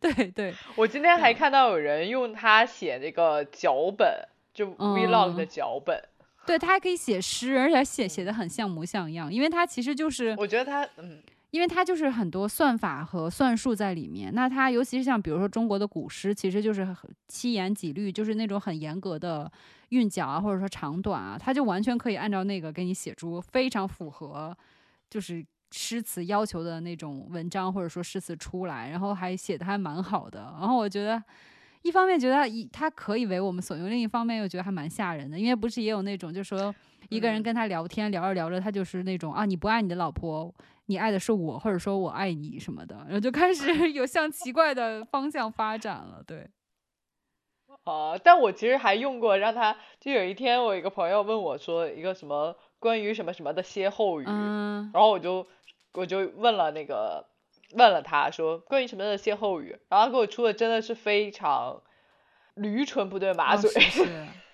[0.00, 6.02] 对 对， 我今天还看到有人用它写那个脚本，就 vlog 的脚本，
[6.44, 11.22] 对他还可以写诗，而且写写的很像模像样，因为他其实就是，我觉得他嗯。
[11.50, 16.86] 因为它就是很多算法和算术在里面，那它尤其是像比如说中国的古诗，其实就是
[17.26, 19.50] 七言几律，就是那种很严格的
[19.88, 24.56] 韵脚啊，或者说长短啊，它就完全可以按照那个给你写出非常符合
[25.08, 30.54] 就是诗词要求的那种文章或者说诗词出来，然后还写的还蛮好的。
[30.60, 31.20] 然后我觉得
[31.82, 36.72] 一方面觉得一它可以为我们所用，另一方面又觉得还蛮吓人的，因为不是也有那种就是说
[37.08, 40.54] 一个人跟他聊天聊着聊着，他就是那种啊你不爱你的老婆。
[40.90, 46.20] 你爱的是我，或者说我爱你什么的，然后就开始 有向奇怪的方向发展了。
[46.26, 46.50] 对，
[47.84, 55.46] 哦，但我其实还用过，让他就有一天，我一个朋友问我说一个什么关于什么什么的歇后语，然后我就
[55.92, 57.24] 我就问了那个
[57.74, 61.80] 问了他说关于什么的歇后语，然后他给我出的真的是非常
[62.54, 63.70] 驴唇不对马嘴，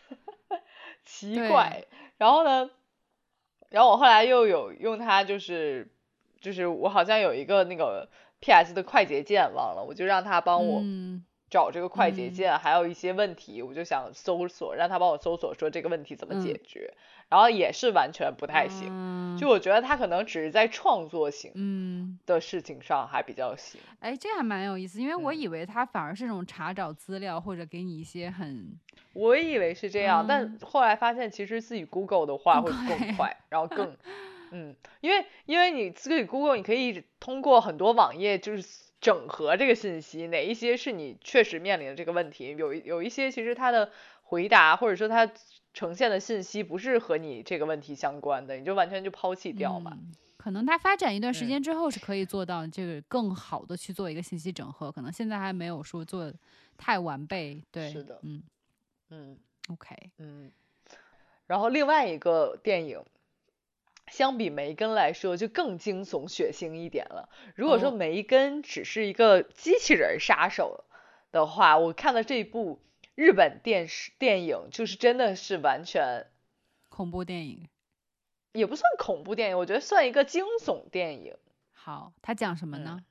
[1.02, 1.86] 奇怪。
[2.18, 2.68] 然后呢，
[3.70, 5.90] 然后我后来又有用它就是。
[6.46, 10.80] 就是我好像有一个那个 P.S 的快捷键忘了，我就让他帮我
[11.50, 16.94] 找这个快捷键，还有一些问题，我就想搜索，让他帮我搜索说这个问题怎么解决，
[17.28, 19.36] 然后也是完全不太行。
[19.36, 23.80] 就我觉得他可能只是在创作型的事情上还比较行。
[23.98, 28.78] 哎，这还蛮有意思，因为我以为他反而是那种查找资料或者给你一些很，
[29.14, 33.96] 我以为是这样，但后来发现其实自己 Google 的话会更快，然后更。
[34.50, 38.66] 嗯，因为因为你自己 Google，你可以通过很多网页就是
[39.00, 43.90] 整合这个信息，哪一些是你确实面临的这个问题，有有一些其实它的
[44.22, 45.30] 回答或者说它
[45.74, 49.98] 呈现的信息不是和你这个问题相关的，你就完全就抛弃掉嘛。
[50.36, 56.32] 可能它发展一段时间之后是可以做到这个更好的去做一个信息整合，可能现在还没有说做
[56.76, 57.60] 太完备。
[57.72, 58.42] 对，是的，嗯
[59.10, 60.50] 嗯，OK，嗯。
[61.46, 63.00] 然后另外一个电影，
[64.06, 67.28] 相比梅根来说就更惊悚血腥一点了。
[67.54, 70.84] 如果说梅根只是一个机器人杀手
[71.32, 72.80] 的话，我看了这部
[73.14, 76.26] 日本电视电影，就是真的是完全
[76.88, 77.68] 恐怖电影，
[78.52, 81.36] 也不算恐怖电影，我觉得算一个惊悚电影。
[81.72, 83.04] 好，它讲什么呢？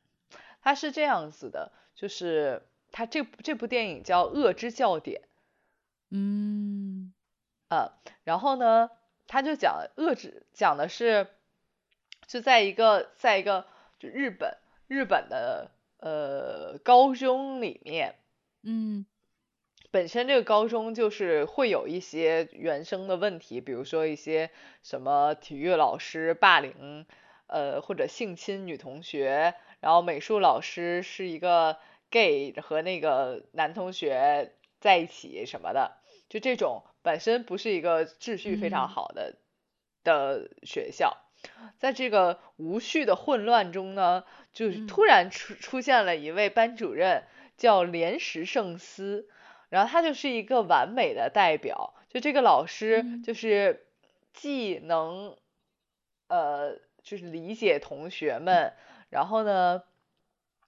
[0.61, 5.21] 它是这样子的，就是它这这部电影叫《恶之教典》。
[6.09, 7.13] 嗯。
[7.67, 7.91] 呃，
[8.23, 8.91] 然后呢，
[9.27, 11.27] 他就讲遏制，讲的是
[12.27, 13.65] 就在一个在一个
[13.99, 14.57] 就日本
[14.87, 18.15] 日本的呃高中里面，
[18.63, 19.05] 嗯，
[19.91, 24.51] 本身这个高中就是会有一些原生的问题，比如说一些
[24.83, 27.05] 什么体育老师霸凌，
[27.47, 31.77] 呃或者性侵女同学，然后美术老师是一个
[32.09, 35.97] gay 和那个男同学在一起什么的，
[36.29, 36.83] 就这种。
[37.05, 39.35] 本身不是一个秩序非常好的
[40.03, 41.17] 的学校，
[41.77, 47.23] 在这个无序的混乱中呢，就是突然出出现了一位班主任，
[47.57, 49.29] 叫莲石圣司，
[49.69, 53.85] 然后他就是一个完美的代表，就这个老师就是
[54.33, 55.37] 既能
[56.27, 58.73] 呃就是理解同学们，
[59.11, 59.83] 然后呢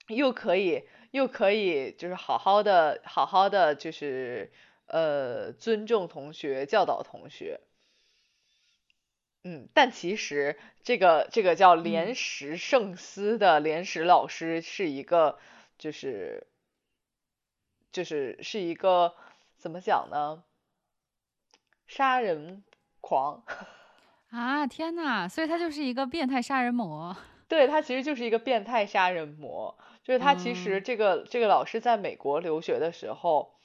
[0.08, 4.52] 又可以又可以就是好好的好好的就是。
[4.88, 7.60] 呃，尊重同学，教导同学。
[9.43, 15.38] 嗯，但其实这个这个叫莲石圣司的莲石老师是一个，
[15.78, 16.47] 就是
[17.91, 19.13] 就是是一个
[19.58, 20.43] 怎么讲呢？
[21.86, 22.63] 杀人
[23.02, 23.43] 狂
[24.32, 24.67] 啊！
[24.67, 27.15] 天呐，所以他就是一个变态杀人魔。
[27.47, 33.57] 对他其实就是一个变态杀人魔，就是他其实这个这个老师在美国留学的时候。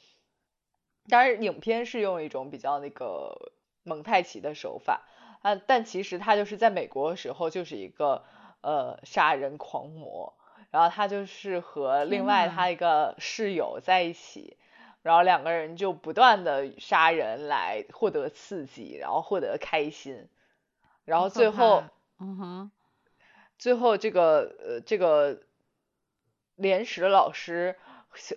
[1.08, 5.02] 当然，影片是用一种比较那个蒙太奇的手法
[5.42, 8.24] 啊，但其实他就是在美国的时候就是一个
[8.60, 10.34] 呃杀人狂魔，
[10.70, 14.56] 然后他就是和另外他一个室友在一起，
[15.02, 20.28] 然后两个人就不断的杀人来获得刺激，然后获得开心，
[21.04, 21.82] 然后最后，
[22.20, 22.70] 嗯哼，
[23.58, 25.42] 最后这个呃这个
[26.54, 27.76] 连石老师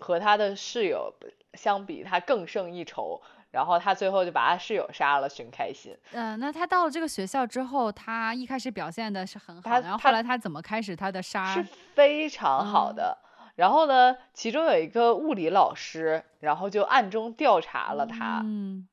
[0.02, 1.14] 和他的室友。
[1.56, 5.98] 相比他更胜一筹，然后他最后就把他室友杀了，寻开心。
[6.12, 11.54] 嗯，那他到了这个学校之后，他一开始表现的是很好，然后后来他怎么开始他的杀？
[11.54, 13.18] 是非常好的。
[13.56, 18.42] 然后呢，其中有一个物理老师，然后就暗中调查了他。
[18.44, 18.86] 嗯。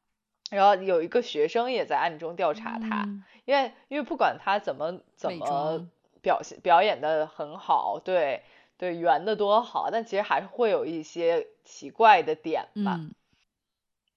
[0.52, 3.02] 然后有一个学生也在暗中调查他，
[3.44, 5.84] 因为因为不管他怎么怎么
[6.20, 8.44] 表现表演的很好，对。
[8.82, 12.98] 对圆的多好，但其实还是会有一些奇怪的点吧。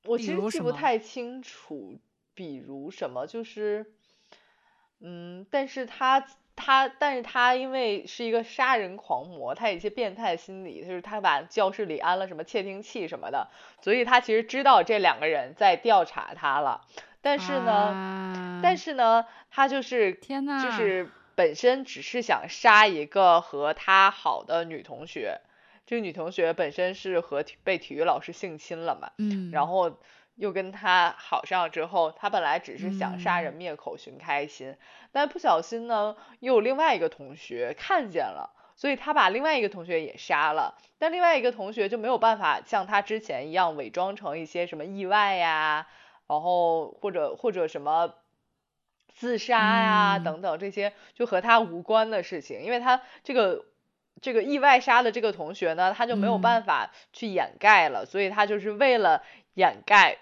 [0.05, 1.99] 我其实记不太清楚，
[2.33, 3.85] 比如什么，就是，
[5.01, 6.25] 嗯，但是他
[6.55, 13.47] 他，但是他因为是一个杀人狂魔，他有一些变态心理，就是他把教室里安了什么窃听器什么的，
[13.83, 16.81] 所以他其实知道这两个人在调查他了。
[17.21, 21.07] 但是呢，但是呢，他就是天呐，就是。
[21.35, 25.41] 本身只是想杀一个和他好的女同学，
[25.85, 29.99] 这个女同学本身是和被体育老师性侵了嘛，嗯，然后
[30.35, 34.77] 又跟他好上之后，他本来只是想杀人灭口寻开心，
[35.11, 45.85] 但不小心呢，又有另外一个同学看见了，所以他把另外一个同学也杀了，但另外一个同学就没有办法像他之前一样伪装成一些什么意外呀，
[46.27, 48.13] 然后或者或者什么。
[49.15, 53.65] 自杀呀，等等这些就和他无关的事情，因为他这个
[54.21, 59.23] 这个意外杀的这个同学呢，他就没有办法去掩盖了，所以他就是为了
[59.53, 60.17] 掩盖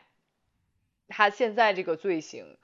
[1.08, 2.58] 他现在这个罪行，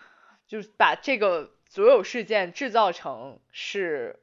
[0.48, 4.20] 就是把这个所有事件制造成是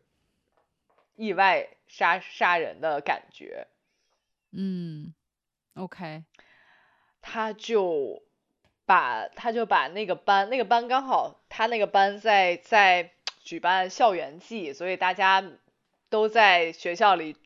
[1.16, 3.66] 意外杀杀人的感觉。
[4.52, 5.12] 嗯
[5.74, 6.22] ，OK，
[7.20, 8.22] 他就。
[8.87, 15.44] 把他就把那个班，那个班刚好他那个班在在举办校园季，所以大家
[16.09, 17.37] 都在学校里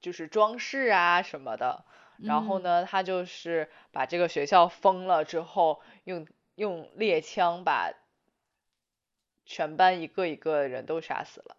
[0.00, 1.84] 就是装饰啊什么的。
[2.18, 7.92] 然后呢，他就是把这个学校封了之后，用用猎枪把
[9.46, 11.56] 全班一个一个人都杀死了。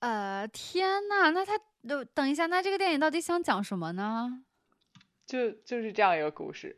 [0.00, 4.42] 呃，天呐，那他等等一下，那这个电影到底想讲什么呢？
[5.24, 6.76] 就就是这样一个故事，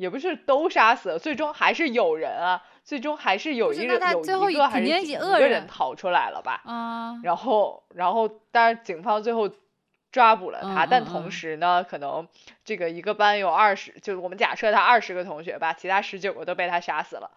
[0.00, 6.62] 也不是都杀死了，最终还是有人啊，最终还是有一人有一个还是几个人逃出来了吧？
[6.64, 9.50] 啊，然后然后但是警方最后
[10.10, 12.26] 抓捕了他，但同时呢，可能
[12.64, 17.30] 这个一个班有二十，就是我们假设他二十个同学吧，其他十九个都被他杀死了，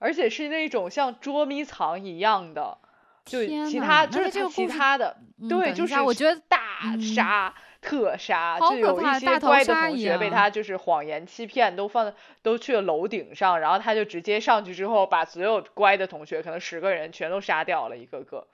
[0.00, 2.78] 而且是那种像捉迷藏一样的。
[3.24, 5.16] 就其他就是其他的，
[5.48, 6.58] 对，就是我觉得大
[6.98, 18.46] 杀特杀，就有一些乖的同学被他就是谎言欺骗，都放都去了楼顶上，然后他就直接上去之后，把所有乖的同学，可能十个人全都杀掉了，一个个。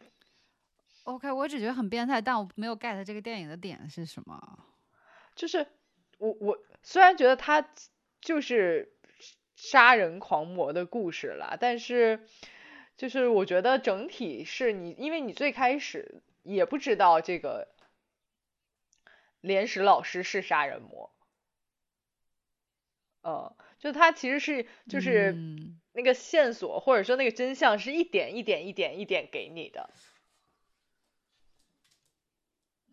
[1.04, 4.58] OK，我只觉得很变态，但我没有 get 这个电影的点是什么。
[5.36, 5.64] 就是
[6.18, 7.64] 我我虽然觉得他
[8.20, 8.92] 就是
[9.54, 12.26] 杀人狂魔的故事了，但是。
[12.96, 17.68] 就是我觉得整体是你，因为你最开始也不知道这个
[19.40, 21.10] 连石老师是杀人魔，
[23.22, 25.36] 嗯，就他其实是就是
[25.92, 29.90] 那个线索或者说那个真相是一点一点一点一点给你的，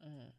[0.02, 0.32] 嗯，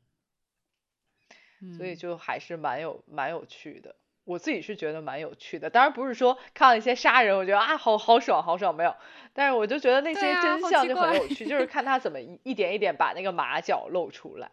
[1.76, 3.96] 所以就还是蛮有蛮有趣的。
[4.24, 8.96] 我自己是觉得蛮有趣的，当然不是说看了一些杀人，我觉得啊好好爽好爽没有，
[9.32, 14.50] 但是我就觉得那些真相就很有趣，就是看他怎么一一点一点把那个马脚露出来。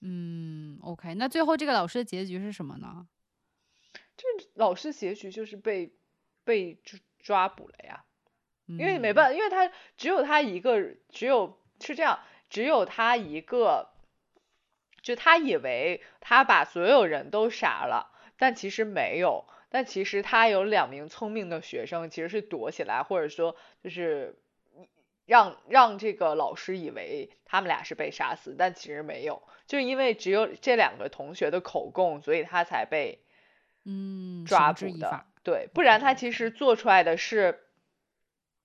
[0.00, 0.53] 嗯
[0.84, 3.06] ，OK，那最后这个老师的结局是什么呢？
[4.16, 5.92] 这老师结局就是被
[6.44, 8.04] 被抓抓捕了呀，
[8.66, 13.90] 因为没办法，因为他只有他一个，只有是这样，只有他一个，
[15.02, 18.12] 就他以为他把所有人都杀了。
[18.36, 24.38] 但其实没有，但其实他有两名聪明的学生，其实是躲起来，或者说就是
[25.26, 33.20] 让让这个老师以为他们俩是被杀死，但其实没有，就因为只有这两个同学的口供，所以他才被
[33.84, 35.24] 嗯抓捕的。
[35.42, 37.60] 对，不然他其实做出来的是，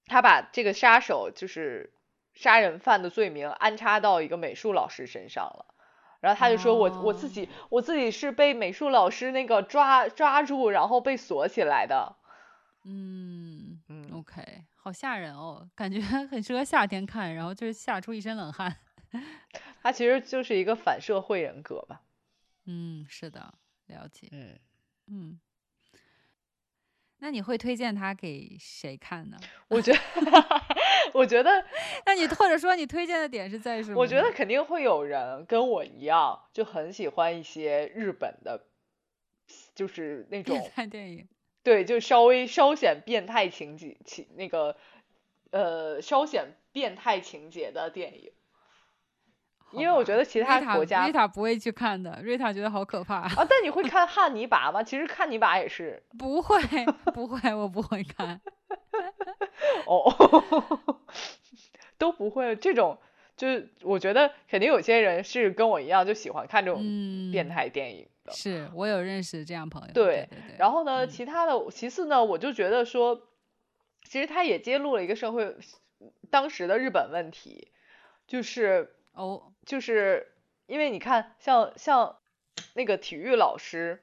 [0.06, 1.94] 他把这个杀手就是
[2.34, 5.66] 杀人犯的罪名安插到一个美术老师身上了。
[6.22, 12.18] 然后他就说：“我我自己我自己是被美术老师那个抓抓住，然后被锁起来的。”
[12.84, 13.49] 嗯
[14.90, 18.76] 好吓人哦，感觉 很适合夏天看，然后就是吓出一身冷汗。
[19.84, 22.02] 他其实就是一个反社会人格吧。
[22.66, 23.54] 嗯，是的，
[23.86, 24.28] 了解。
[24.32, 24.60] 嗯
[25.06, 25.40] 嗯。
[27.20, 29.38] 那你会推荐他给谁看呢？
[29.68, 30.00] 我觉得，
[31.14, 31.64] 我觉得，
[32.08, 34.00] 那你或者说你推荐的点是在什么？
[34.00, 38.66] 我觉得肯定会有人跟我一样，就很喜欢一些日本的，
[39.76, 41.28] 就是那种变态电影。
[41.70, 44.76] 对，就稍微稍显变态情节情那个，
[45.52, 48.32] 呃，稍显变态情节的电影。
[49.70, 53.46] 因为我觉得其他国家瑞塔不会去看的，瑞塔觉得好可怕啊！
[53.48, 54.82] 但你会看汉尼拔吗？
[54.82, 56.60] 其实汉尼拔也是不会，
[57.14, 58.42] 不会，我不会看。
[59.86, 60.12] 哦，
[62.00, 62.56] 都不会。
[62.56, 62.98] 这种
[63.40, 66.84] 就是我觉得肯定有些人是跟我一样，就喜欢看这种
[67.32, 68.34] 变态电影的。
[68.34, 69.94] 是我有认识这样朋友。
[69.94, 70.58] 对对对。
[70.58, 73.30] 然后呢，其他的其次呢，我就觉得说，
[74.04, 75.56] 其实他也揭露了一个社会
[76.30, 77.70] 当时的日本问题，
[78.28, 78.96] 就是。
[79.14, 80.32] 哦，就是
[80.68, 82.20] 因为你看，像像
[82.74, 84.02] 那个体育老师，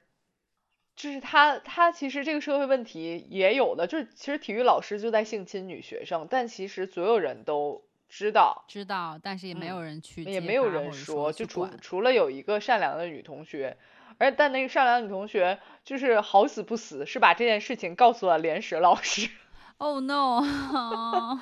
[0.95, 13.77] 就是他他其实这个社会问题也有的，就是其实体育老师就在性侵女学生，但其实所有人都知道，知道，但是也没有人去，也没有人说，就除除了有一个善良的女同学，
[14.17, 19.29] 而但那个善良女同学就是好死不死是把这件事情告诉了连石老师。
[19.79, 20.41] Oh no！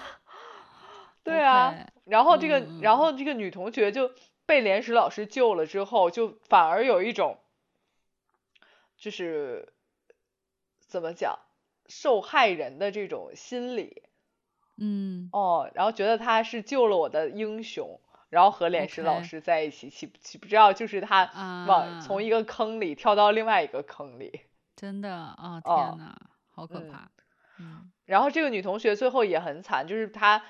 [1.24, 4.12] 对啊，然后这个，然后这个女同学就
[4.46, 7.40] 被连石老师救了之后，就反而有一种，
[8.98, 9.72] 就是
[10.86, 11.40] 怎么讲，
[11.88, 14.04] 受害人的这种心理，
[14.78, 21.30] 嗯，哦，然后觉得他是救了我的英雄，然后和连石老师在一起，岂岂不知道就是他
[21.68, 24.42] 往从一个坑里跳到另外一个坑里，
[24.76, 26.16] 真的啊，天呐，
[26.54, 27.10] 好可怕，
[27.60, 30.44] 嗯，然后这个女同学最后也很惨，就是她。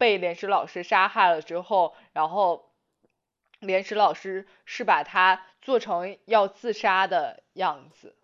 [0.00, 2.70] 被连石老师杀害了之后，然后
[3.58, 8.14] 连石老师是把她做成要自杀的样子，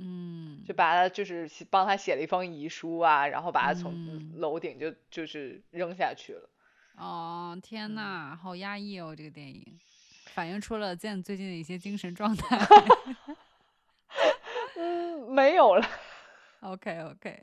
[0.00, 3.92] 嗯，就把他就是帮他写了一封遗书啊，然后把他从
[4.36, 6.48] 楼顶就就是扔下去了。
[6.96, 9.64] 哦，天呐，好压抑哦，这个电影
[10.26, 12.58] 反映出了 Zen 最近的一些精神状态。
[14.76, 15.84] 嗯，没有了。
[16.60, 17.40] OK OK。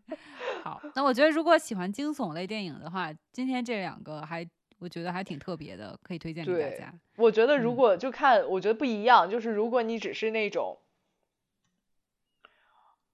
[0.64, 4.46] 好，那我觉得如果喜欢惊悚类电影的话，今天这两个还
[4.78, 6.94] 我觉得还挺特别的，可以推荐给大家。
[7.16, 10.78] 我觉得如果就看，我觉得不一样，就是如果你只是那种，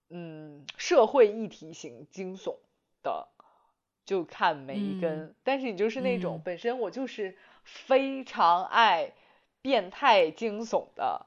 [0.09, 2.59] 嗯，社会议题型惊悚
[3.03, 3.29] 的，
[4.05, 5.35] 就看梅根。
[5.43, 9.13] 但是你就是那种本身我就是非常爱
[9.63, 11.27] 变态惊悚的。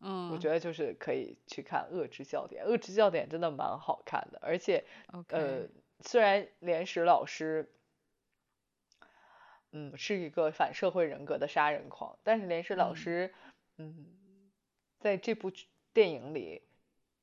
[0.00, 4.84] 嗯，我觉得就是可以去看《恶之笑点》，《恶之笑点》真的蛮好看的，而且，
[5.28, 5.66] 呃，
[6.00, 7.72] 虽然连石老师，
[9.72, 13.34] 嗯，是一个反社会人格的杀人狂，但是连石老师，
[13.78, 14.06] 嗯，
[15.00, 15.50] 在这部
[15.92, 16.62] 电影里。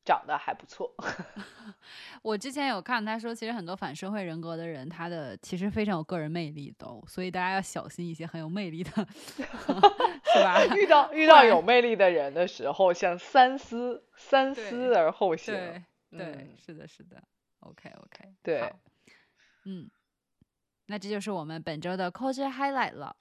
[0.10, 0.92] 长得还不错，
[2.24, 8.90] 我之前有看他说，其实很多反社会人格的人，他的其实非常有个人魅力的，所以大家要小心一些很有魅力的，
[9.38, 10.66] 是吧？
[10.76, 15.54] 遇到遇到有魅力的人的时候，像三思三思而后行。
[16.10, 17.22] 对对，是的，是的。
[17.60, 18.74] OK OK，对，
[19.66, 19.92] 嗯，
[20.88, 23.16] 那这就是我们本周的 Culture Highlight 了。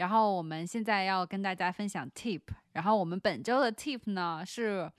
[0.00, 2.40] 然后我们现在要跟大家分享 tip，
[2.72, 4.90] 然后我们本周的 tip 呢，是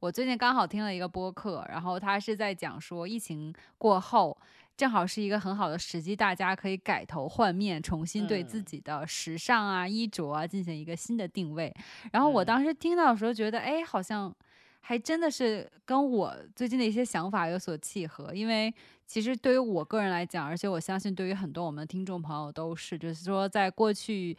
[0.00, 4.34] 我最近刚好听了一个播客，然后他是在讲说疫情过后，
[4.74, 11.70] 正好是一个很好的时机，大家可以改头换面，重新对自己的时尚啊、衣着啊进行一个新的定位。
[12.10, 14.34] 然后我当时听到的时候，觉得哎，好像
[14.80, 18.72] 还真的是跟我最近的一些想法有所契合，因为
[19.06, 24.36] 其实对于我个人来讲，而且我相信对于很多我们的听众朋友都是，就是说在过去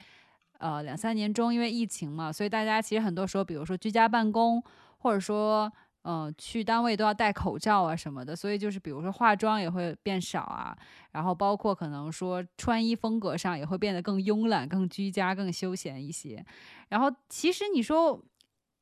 [0.59, 4.61] 呃两三年中，因为疫情嘛，所以大家其实很多时候，比如说居家办公，
[4.97, 5.71] 或者说
[6.03, 10.77] 嗯去单位都要戴口罩啊什么的，所以就是比如说化妆也会变少啊，
[11.11, 16.45] 然后包括可能说穿衣风格上也会变得更慵懒、更居家、更休闲一些。
[16.89, 18.21] 然后其实你说。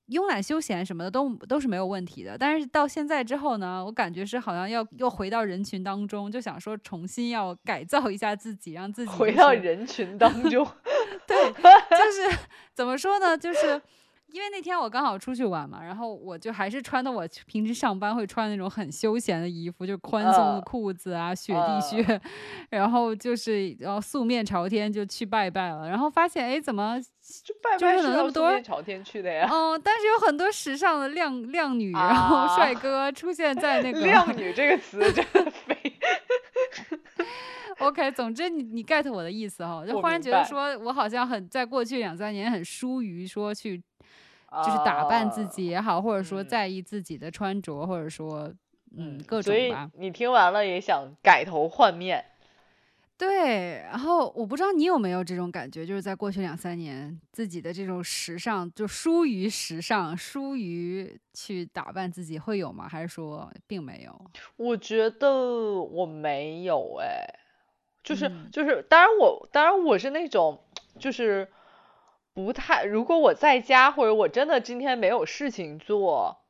[0.10, 10.66] 慵懒休闲什么的都都是没有问题的，但是到现在之后呢，我感觉是好像要又回到人群当中，就想说重新要改造一下自己，让自己回到人群当中。
[11.28, 12.38] 对， 就是
[12.74, 13.82] 怎么说呢，就是。
[14.34, 22.20] 因为那天我刚好出去玩嘛，然后我就还是穿的我平时上班会穿那种很休闲的衣服，就宽松的裤子啊，雪地靴，
[22.70, 29.48] 然后就是然后素面朝天就去拜拜了，然后发现哎怎么就拜拜是要素面朝天去的呀？
[29.50, 35.76] 嗯，但是有很多时尚的靓靓女，然后帅哥出现在那 个靓女这个词真的非。
[37.80, 43.82] OK，总之你你 get 我的意思哈， 就忽然觉得说我好像很在过去两三年很疏于说去。
[44.64, 48.54] 就是打扮自己也好，或者说在意自己的穿着，或者说
[48.96, 49.90] 嗯各种吧。
[49.98, 52.24] 你听完了也想改头换面。
[53.18, 62.88] 对，然后我不知道你有没有这种感觉，就是在过去两三年，自己的这种时尚就疏于时尚，疏于去打扮自己，会有吗？
[62.90, 64.22] 还是说并没有？
[64.58, 65.30] 我觉得
[65.82, 67.26] 我没有哎，
[68.04, 70.60] 就是就是，当然我当然我是那种
[71.00, 71.48] 就是。
[72.36, 76.44] 不太，如果我在家，或者我真的今天没有事情做，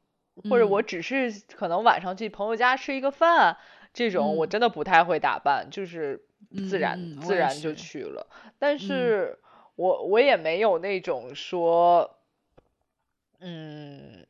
[0.50, 3.56] 或者我只是可能晚上去朋友家吃一个饭，
[3.94, 6.26] 这种我真的不太会打扮，就是
[6.68, 8.26] 自然自然就去了。
[8.58, 9.38] 但是
[9.76, 12.18] 我我也没有那种说，
[13.40, 14.26] 嗯，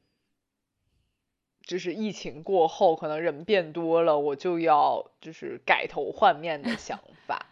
[1.61, 7.45] 就是疫情过后可能人变多了，我就要就是改头换面的想法。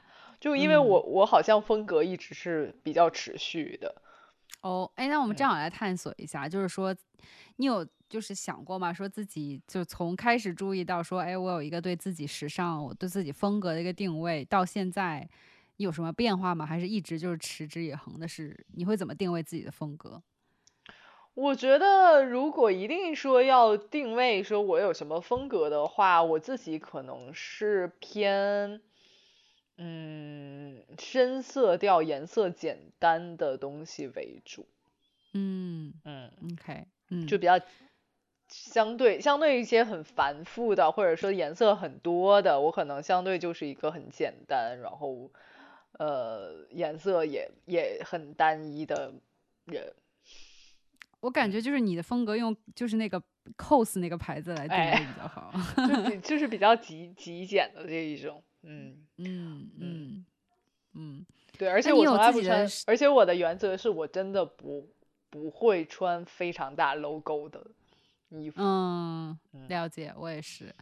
[0.43, 3.95] 就因为我我好像风格一直是比较持续的，
[4.59, 6.93] 哦，哎，那我们正好来探索一下，就是说，
[7.55, 8.91] 你有就是想过吗？
[8.91, 15.25] 说自己就从开始注意到说，哎，我有一个对自己时尚、我对自己风格的一个定位，到现在
[15.77, 16.65] 有什么变化吗？
[16.65, 18.27] 还是一直就是持之以恒的？
[18.27, 20.21] 是你会怎么定位自己的风格？
[21.35, 28.81] 我觉得，如果一定说要定位说我有什么风格的话，我自己可能是偏。
[29.77, 34.67] 嗯，深色调、颜色简单的东西为主。
[35.33, 37.59] 嗯嗯，OK，嗯，就比较
[38.47, 45.31] 相对相对一些很繁复的，或者说颜色很多的，我可能相对就是一个很简单，然后
[45.97, 49.11] 呃颜色也也很单一的
[49.65, 49.93] 人。
[51.21, 53.19] 我感觉就是你的风格用就是那个
[53.57, 55.51] cos 那个牌子来定位比较好，
[56.07, 58.43] 就就是比较极极简的这一种。
[58.63, 60.25] 嗯嗯嗯
[60.93, 61.25] 嗯，
[61.57, 64.89] 对，而且我从来不穿，而且我的原则是我真的不
[65.29, 67.71] 不会穿非常大 logo 的
[68.29, 68.61] 衣服。
[68.61, 69.37] 嗯，
[69.67, 70.73] 了解，我也是。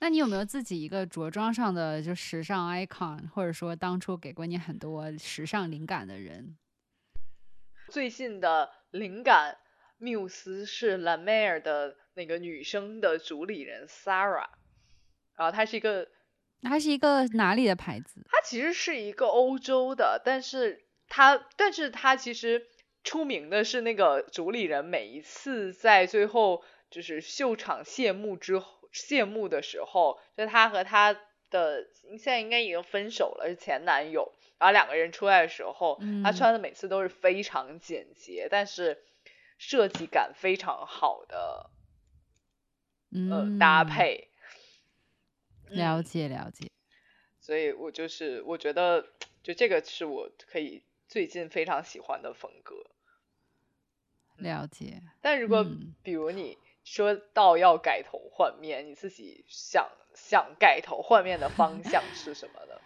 [0.00, 6.56] 那你有没有自己一个着装上的就时尚 icon，或者说当初给过你很多时尚灵感的人？
[7.90, 9.58] 最近的灵感，
[9.98, 14.48] 缪斯是 La Mer 的那个女生的主理人 Sarah，
[15.36, 16.08] 然后她是一个，
[16.62, 18.20] 它是一个哪里的牌子？
[18.30, 22.66] 它其实是一个欧洲的，但是它，但是它其实
[23.04, 31.12] 出名的是那个主理人每一次在最后就是秀场谢幕之后，谢幕的时候，就他和他
[31.50, 39.02] 的现在应该已经分手了，是前男友，然后两个人出来的时候，他穿的每次都是非常简洁，但是。
[39.62, 41.68] 设计感非常好的，
[43.30, 44.29] 呃，搭配，
[45.70, 46.70] 了解了解。
[47.40, 49.06] 所以我就是我觉得，
[49.42, 52.76] 就这个是我可以最近非常喜欢的风格。
[54.36, 55.02] 了解。
[55.20, 55.66] 但如果
[56.02, 62.80] 比如你说到要改头换面，你自己想想改头换面的方向是什么呢？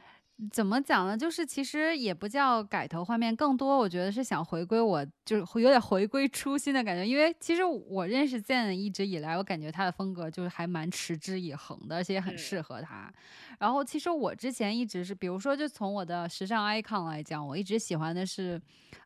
[0.53, 1.17] 怎么讲呢？
[1.17, 7.07] 就是其实也不叫改头换面，更多我觉得是想回归，我就是有点回归初心的感觉。
[7.07, 13.13] 因为其实我认识 Zen 一直以来，我感觉他的风格就是还蛮持之以恒的，而且也很适合他。
[13.61, 18.61] 然后其实我之前一直是，比如说就从我的时尚 icon 来讲，我一直喜欢的是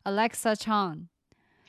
[0.05, 1.05] Alexa Chang。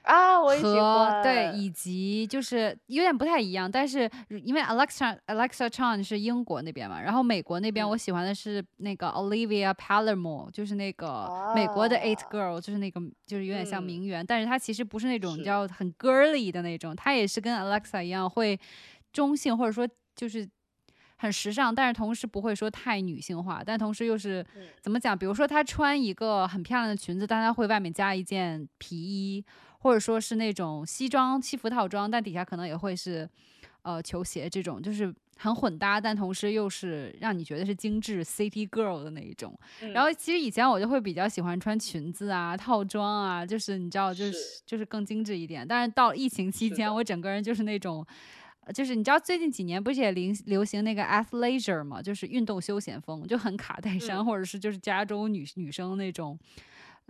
[0.02, 1.22] 啊，我也喜欢。
[1.22, 4.10] 对，以及就是有点不太一样，但是
[4.42, 18.58] 因为 Alexa Alexa Chang 是英国那边嘛，然后美国那边我喜欢的是那个 Olivia Palermo，就是那个美国的 Eight Girl，就是那个就是有点像名媛，但是她其实不是那种叫很 girly 的那种，她也是跟 Alexa 一样会
[19.12, 19.86] 中性或者说
[20.16, 20.48] 就是
[21.16, 24.44] 很时尚，但是同时不会说太女性化，但同时又是
[24.80, 25.16] 怎么讲？
[25.16, 29.44] 比如说她穿一个很漂亮的裙子，但她会外面加一件皮衣。
[29.80, 33.28] 或者说是那种西装西服套装，但底下可能也会是，
[33.82, 39.58] 呃，球鞋这种，就是很混搭，但同时又是让你觉得是精致 city girl 的那一种。
[39.94, 45.66] 然后其实以前我就会比较喜欢穿裙子啊、套装啊，就是你知道，就是就是更精致一点。
[45.66, 48.06] 但是到疫情期间，我整个人就是那种，
[48.74, 56.38] 就是你知道最近几年不是也流流行那个 athleisure 嘛，就是运动休闲风，就很卡戴珊，或者是就是加州女女生那种。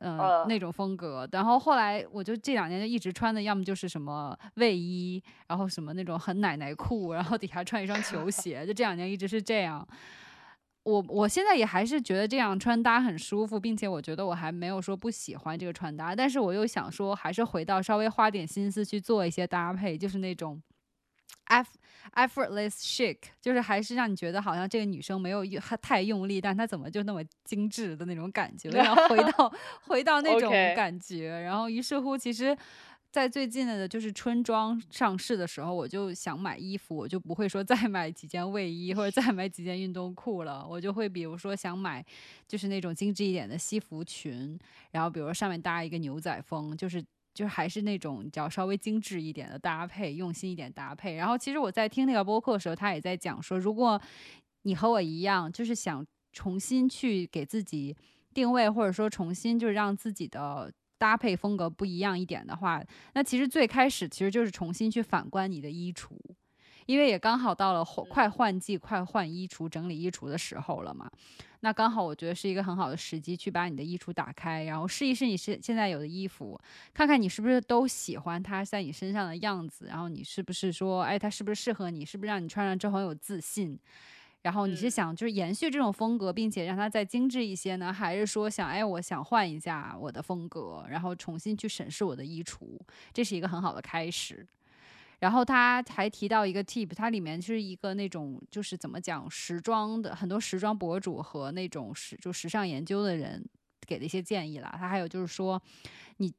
[0.01, 9.87] 嗯，那种风格，然后后来我就这两年就一直穿的，要么就是什么卫衣，然后什么那种很奶奶裤，然后底下穿一双球鞋，就这两年一直是这样。
[10.85, 20.61] 我我现在也还是觉得这样穿搭很舒服，并且我觉得我还没有说不喜欢这个穿搭，但是我又想说，还是回到稍微花点心思去做一些搭配，就是那种。
[21.45, 21.69] F
[22.15, 29.53] effortless chic，就是还是让你觉得好像这个女生没有用太用力，但她怎么就那么精致的那种感觉，然后回 到
[29.83, 32.57] 回到那种感觉，然后于是乎，其实，
[33.11, 42.05] 在最近的就是春装上市的时候，我就想买衣服，我就不会说再 买几件卫衣或者再买几件运动裤了，我就会比如说想买
[42.49, 44.59] 就是那种精致一点的西服裙，
[44.93, 47.05] 然后比如上面搭一个牛仔风，就是。
[47.33, 51.15] 就是还是那种叫稍微精致一点的搭配，用心一点搭配。
[51.15, 54.01] 然后其实我在听那个播客的时候，他也在讲说，如果
[54.63, 57.97] 你和我一样，就是想重新去给自己
[58.35, 62.83] 定位，或者说重新就是让自己的搭配风格不一样一点的话，
[63.15, 66.11] 那其实最开始其实就是重新去反观你的衣橱。
[66.91, 71.09] 因为也刚好到了快换季、快换衣橱、整理衣橱的时候了嘛，
[71.61, 76.61] 那刚好我觉得是一个很好的时机，去把你的衣橱打开，然后试一试你是现在有的衣服，
[76.93, 83.79] 看看你是不是都喜欢它在你身上的样子，然后你是不是说，哎，它是不是适合你，是不是让你穿上之后很有自信，
[84.43, 92.77] 然后你是想就是延续这种风格，并且让它再精致一些呢，还是说想，哎，我想换一下我的风格，然后重新去审视我的衣橱，
[93.13, 94.45] 这是一个很好的开始。
[95.21, 103.49] 然后他还提到一个 tip，它里面是一个那种就是怎么讲时装的很多时装博主和那种时就时尚研究的人
[103.87, 104.75] 给的一些建议啦。
[104.79, 105.63] 他还有就是说，
[106.17, 106.33] 你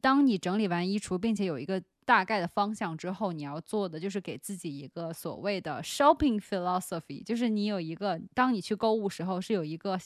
[0.00, 9.98] 当你整理完衣橱，并且有一个大概的方向之后，你要做的就是给自己一个所谓的 shopping philosophy，就是你有一个当你去购物时候是有一个。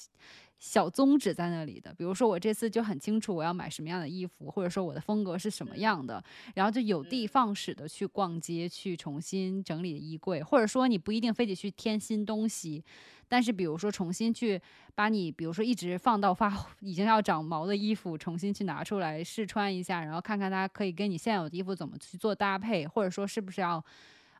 [0.59, 6.23] 小宗旨在那里的，比如说我这次就很清楚我要买什么样的衣服，或者说我的风格是什么样的，
[6.55, 12.83] 然后就有的放矢的去逛街，去重新整理衣柜，或者说你不一定非得去添新东西，
[13.29, 14.61] 但是比如说重新去
[14.97, 23.85] 把你比如说一直放到发已经要长毛的衣服重新去拿出来试穿一下，然后看看它可以跟你现有的衣服怎么去做搭配，或者说是不是要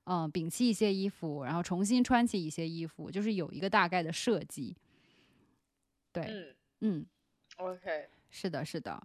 [0.05, 4.75] 嗯摒弃一些衣服，然后重新穿起一些衣服，就是有一个大概的设计。
[6.13, 7.05] 对，嗯
[7.57, 9.03] ，OK，是的，是的，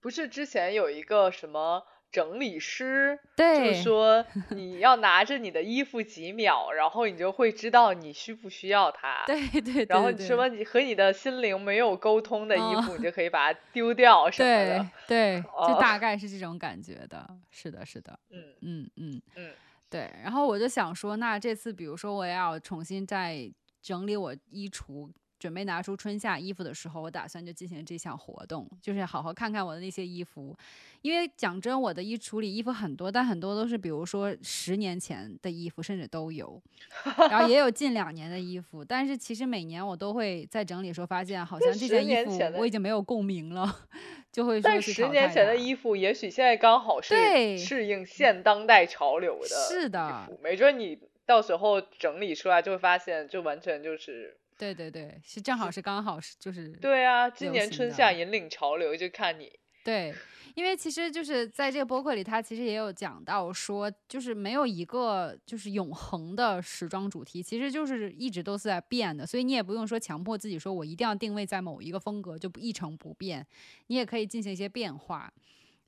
[0.00, 9.24] 不是之前有一个什么整理师，对，就是说 你要拿着你的衣服几秒，然后你就会知道你需不需要它。
[9.26, 9.84] 对对。
[9.84, 14.90] 然后什么你和你的心灵没有沟通的衣服，你就可以把它丢掉 什么的。
[15.06, 17.28] 对对，就大概是这种感觉的。
[17.50, 18.18] 是的，是的。
[18.30, 19.52] 嗯嗯嗯嗯。
[19.90, 23.52] 对，然后我就想说，那这次比如说我要重新再
[23.82, 25.10] 整理我衣橱。
[25.38, 30.56] 准备拿出春夏衣服的时候，我打算就进行这项活动，就是好好看看我的那些衣服。
[31.00, 36.60] 因为讲真，我的衣橱里衣服很多，但很多都是比如说十年前的衣服，甚至都有，
[37.30, 38.84] 然后也有近两年的衣服。
[38.84, 43.86] 但是其实每年我都会在整理的时候发现，好像这件衣服我已经没有共鸣了，
[44.32, 49.48] 就会说十年前的衣服，也许现在刚好是适应现当代潮流的。
[49.68, 54.36] 是的，没准你到时候整理出来就会发现，就完全就是。
[54.58, 59.50] 对对对，是正好是刚好是就是对啊，今年春夏引领潮流就看你。
[59.84, 60.12] 对，
[60.54, 73.46] 因为其实就是在这个播客里，他其实也有讲到说，就是没有一个就是永恒的时装主题，其实就是一直都是在变的，所以你也不用说强迫自己说我一定要定位在某一个风格就不一成不变，
[73.86, 75.32] 你也可以进行一些变化，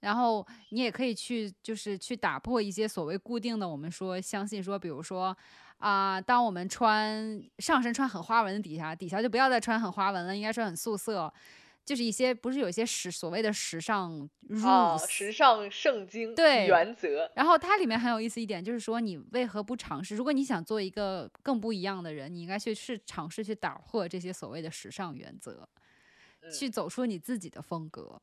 [0.00, 5.36] 然后你也可以去就是去打破一些所谓固定的，我们说相信说，比如说。
[5.80, 11.32] 啊，当我们穿上身穿很花纹的底下，底下就不要再穿很花纹了，应该穿很素色，
[11.86, 17.30] 就是一些不是有一些时所谓的时尚 rules，时尚圣经对原则。
[17.34, 20.14] 然后它里面很有意思一点，就是说你为何不尝试？
[20.14, 25.66] 如果你想做一个更不一样的人，你应该去试尝试去打破这些所谓的时尚原则，
[26.52, 28.20] 去走出你自己的风格。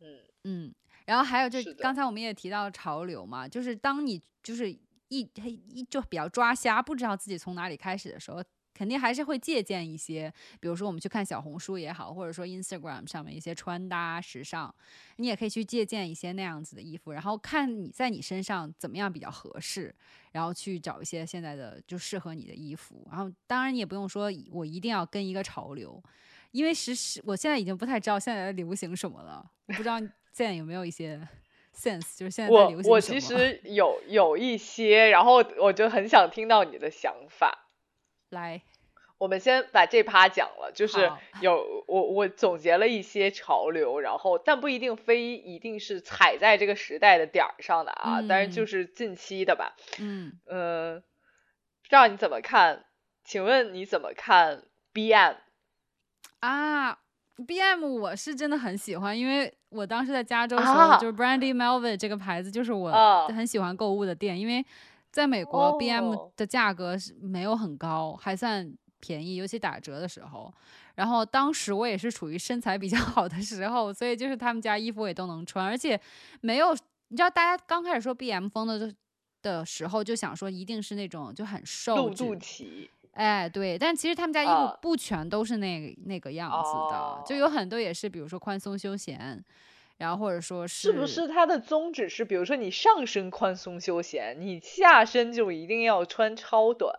[0.00, 0.74] 嗯嗯，
[1.04, 4.76] 然后还有就刚才我们也提到潮流嘛，就是当你就是。
[5.08, 8.42] 一一就比较抓瞎，不知道自己从哪里开始的时候，
[8.74, 14.74] 肯定还是会借鉴一些，比如说我们去看小红书也好，或者说 Instagram 上面一些穿搭时尚，
[15.18, 19.94] 你也可以去借鉴一些那样子的衣服，然后看你在你身上怎么样比较合适，
[20.32, 23.06] 然后去找一些现在的就适合你的衣服。
[23.08, 26.02] 然后当然你也不用说我一定要跟一个潮流，
[26.50, 30.00] 因为实时我现在已经不太知道现在流行什么了，我不知道
[30.36, 31.18] 现在有没有一些。
[31.76, 37.66] sense 就是现在我我其实 有有一些，然后我就很想听到你的想法。
[38.30, 38.62] 来，
[39.18, 41.12] 我们先把这趴讲了，就是
[41.42, 49.76] 有我我总结了一些潮流，然后但不一定非一定是踩在这个时代的点儿上的啊，但是就是近期的吧。
[49.98, 51.00] 嗯嗯，
[51.82, 52.86] 不知道你怎么看？
[53.22, 54.64] 请问你怎么看
[54.94, 55.36] BM
[56.40, 57.00] 啊
[57.46, 62.90] ？B M 我是真的很喜欢，因为我当时在加州时候，就是 Brandy Melvin 这个牌子，就是我
[63.28, 64.38] 很喜欢购物的店。
[64.38, 64.64] 因为
[65.10, 70.52] 在美国，B M 的价格是没有很高，还算便宜，尤其打折的时候。
[70.94, 76.00] 然后当时我也是处于身材比较好的时候，所以就是他们家衣服我也都能穿，而且
[76.40, 76.72] 没有
[77.08, 78.94] 你知道，大家刚开始说 B M 风的
[79.42, 82.88] 的时候，就想说一定是那种就很瘦，肚脐。
[83.16, 89.42] 哎，对，但其实他们家衣服不全都是那那个样子的，就有很多也是，比如说宽松休闲，
[89.96, 96.94] 然后或者说是是不是它的宗旨是，比如说你上身宽松休闲，你下身就一定要穿超短，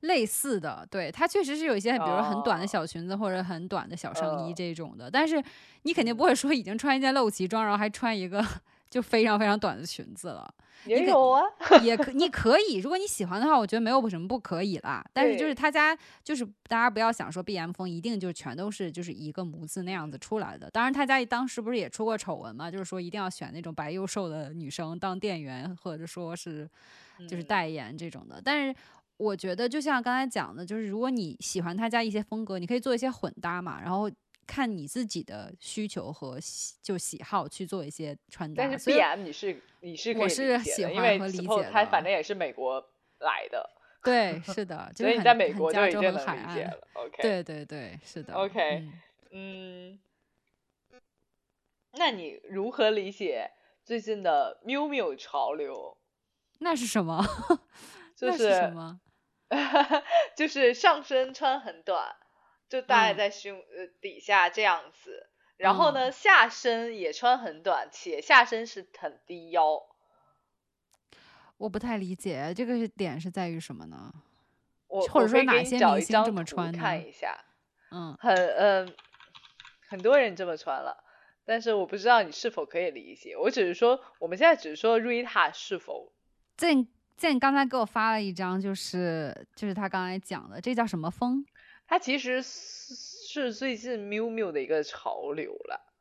[0.00, 5.42] 类似的，对，它确实是有一些，比如说很短的小裙子或者很短的小上衣这种的，但是
[5.82, 8.42] 你肯定不会说已经穿一件露脐装，然后还穿一个
[8.90, 10.52] 就非常非常短的裙子了。
[10.86, 11.42] 也有啊，
[11.84, 15.04] 也可你可以，如果你喜欢的话，我觉得没有什么不可以啦。
[15.12, 20.70] 但是就是他家就是大家不要想说 B M 风一定就全都是就是一个模子那样子出来的。
[20.70, 26.66] 当然他家当时不是也出过丑闻嘛，就是说一定要选那种白又瘦的女生当店员或者说是
[27.28, 28.40] 就是代言这种的。
[28.42, 28.74] 但是
[29.18, 34.10] 我觉得就像刚才讲的，就是如果你喜欢他家一些风格，你可以做一些混搭嘛，然后。
[34.50, 42.84] 看你自己的需求和喜就喜好去做一些穿搭，但是 B M 你是你是我是喜欢和理解的他反正也是美国
[43.20, 43.70] 来的，
[44.02, 46.80] 对，是的， 所以你在美国就已经能理解了。
[46.94, 48.34] OK，对对对，是的。
[48.34, 48.88] OK，
[49.30, 50.00] 嗯，
[51.92, 53.52] 那你如何理解
[53.84, 55.96] 最近的 miu miu 潮流？
[56.58, 57.24] 那是什么？
[58.16, 59.00] 就是什么？
[60.36, 62.16] 就是上身穿很短。
[62.70, 69.82] 就大概在胸呃底下这样子，然后呢下身也穿很短，且下身是很低腰。
[71.58, 74.14] 我不太理解这个点是在于什么呢？
[74.86, 76.72] 我或者说哪些明星这么穿？
[76.72, 77.36] 看一下，
[77.90, 78.94] 嗯，很嗯
[79.88, 81.04] 很多人这么穿了，
[81.44, 83.36] 但是我不知道你是否可以理解。
[83.36, 86.12] 我只是说我们现在只是说 Rita 是否。
[86.56, 86.68] 这
[87.16, 91.44] 这你刚才给我发了一张，就是就是他刚才讲的，这叫什么风？
[91.90, 95.92] 它其实是最近 miu miu 的一个潮流了，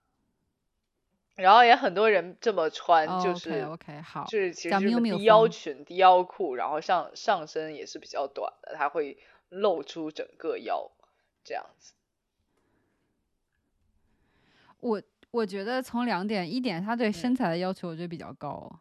[1.34, 9.18] 然后也很多人这么穿，就是 OK 好，就是其实低腰裙、低腰裤，然后上上身也是比较短的，它会
[9.50, 10.92] 露出整个腰
[11.44, 11.94] 这样子。
[14.82, 18.80] 我我觉得从两点，一点他对身材的要求我觉得比较高，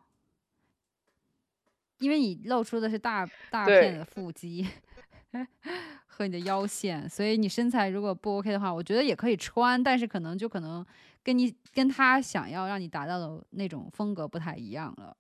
[2.01, 4.69] 因为你露出的是大大片的腹肌
[6.07, 10.85] 和你的腰线，所以你身材如果不 OK 的话，我觉得也可以穿，但是可能就可能。
[11.21, 15.15] 跟你跟他想要让你达到的那种风格不太一样了。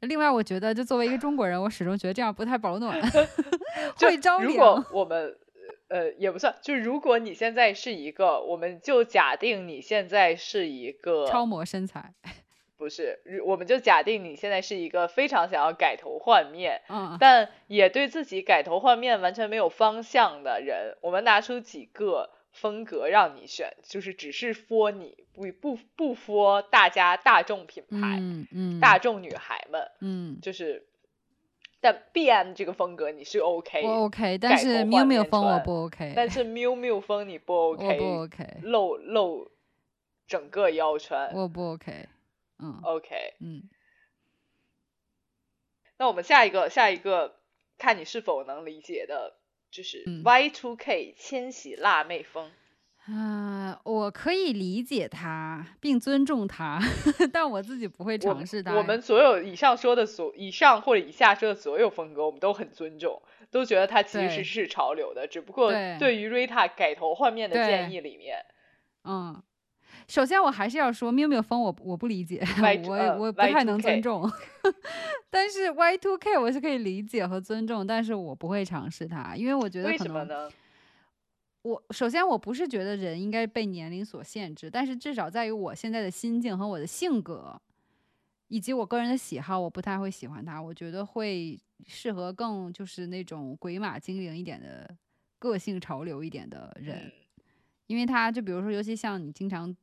[0.00, 3.00] 另外，我觉得就作为一个中国人，我始终觉得这样不太保暖，
[4.00, 4.42] 会着凉。
[4.42, 5.38] 如果我们
[5.86, 12.12] 呃也不算，就如果你现在是一个，我们就假定你现在是一个超模身材，
[12.78, 22.30] 不是，我们就假定你现在是一个非常想要改头换面，嗯，但也对自己改头换面完全没有方向的人，我们拿出几个。
[22.50, 30.86] 风格让你选，就是只是 for 你，不不不 for 大家大众品牌，嗯嗯，大众女孩们，嗯，就是，
[31.80, 39.50] 但 B M 这个风格你是 OK，我 OK，但是 miu miu 风我不 OK，但是 miu miu 风你不 OK，不 OK，露露
[40.26, 42.08] 整个腰穿，我不 OK，
[42.58, 43.62] 嗯，OK，嗯，
[45.98, 47.36] 那我们下一个下一个，
[47.78, 49.34] 看你是否能理解的。
[49.70, 52.50] 就是 Y2K 千禧辣妹风
[53.04, 56.80] 啊，我可以理解他并尊重他，
[57.30, 58.74] 但我自己不会尝试它。
[58.74, 65.26] 我们所有以上说的所以上或者以下说的所有风格，我们都很尊重，都觉得它其实是潮流的。
[65.26, 68.46] 只不过对于 Rita 改头换面的建议里面，
[69.04, 69.42] 嗯。
[70.08, 72.42] 首先，我还是要说，缪缪风我我不理解，
[72.86, 74.28] 我我不太能尊重。
[75.30, 80.50] 但是 Y two K 我是可以理解和尊重，但是我不会尝试它，因为我觉得可能。
[81.62, 87.60] 我首先我不是觉得人应该被年龄所限制，但是至少在于我现在的心境和我的性格，
[88.46, 90.62] 以及我个人的喜好，我不太会喜欢它。
[90.62, 94.88] 我觉得会适合更就是那种鬼马精灵一点的
[95.38, 97.12] 个性潮流一点的人。
[97.88, 99.74] 因为他就比如说，尤其像你经常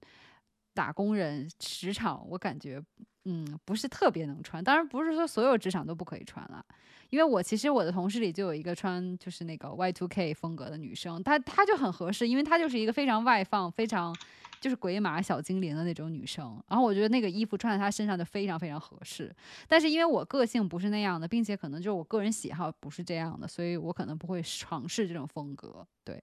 [0.73, 2.81] 打工人职场，我感觉
[3.25, 4.63] 嗯不是特别能穿。
[4.63, 6.65] 当然不是说所有职场都不可以穿了，
[7.09, 14.15] 因为我其实我的同事里就有一个穿就是那个 Y Two K 风格的女生，她她就很合适，因为她就是一个非常外放、非常
[14.61, 16.61] 就是鬼马小精灵的那种女生。
[16.67, 19.33] 然后我觉得那个衣服穿在她身上就非常非常合适。
[19.67, 25.87] 但是因为我个性不是那样的，并且可能就是我个人喜好不是这样的，所以我可能不会尝试这种风格。
[26.03, 26.21] 对。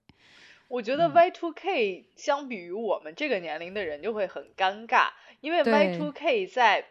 [0.73, 6.83] 我觉得 Y two K 相比于我们这个年龄的人就会很尴尬，因为 Y two K 在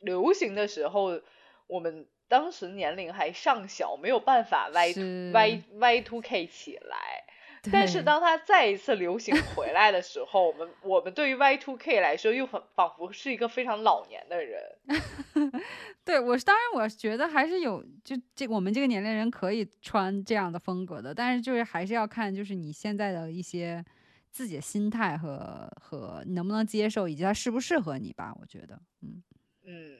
[0.00, 1.20] 流行的时候，
[1.68, 4.94] 我们当时年龄还尚小，没有办法 Y
[5.32, 7.24] Y Y two K 起来。
[7.70, 14.60] 但是当它再一次流行回来的时候，我们我们对于 Y to K 来说又很仿佛是一个非常老年的人。
[16.04, 23.84] 对我当然我觉得还是有就这我们这个年龄人可以穿这样的风格的，但是就是还是要看就是你现在的一些
[24.32, 28.34] 自己的心态和和能不能接受，以及它适不适合你吧。
[28.40, 29.22] 我觉得，嗯
[29.64, 29.98] 嗯，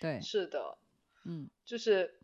[0.00, 0.76] 对，是的，
[1.26, 2.18] 嗯，就是。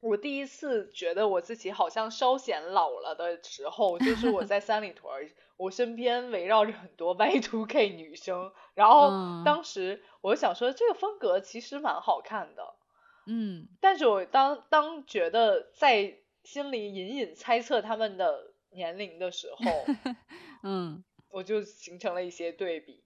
[0.00, 9.10] 我第一次觉得我自己好像稍显老了的时候，就是我在三里屯，我身边围绕着很多 Y two K 女生，然后
[9.44, 12.74] 当时我想说这个风格其实蛮好看的，
[13.26, 19.84] 嗯，但是我当当觉得在心里隐隐猜测他们的年龄的时候，
[20.64, 23.02] 嗯，我就形成了一些对比，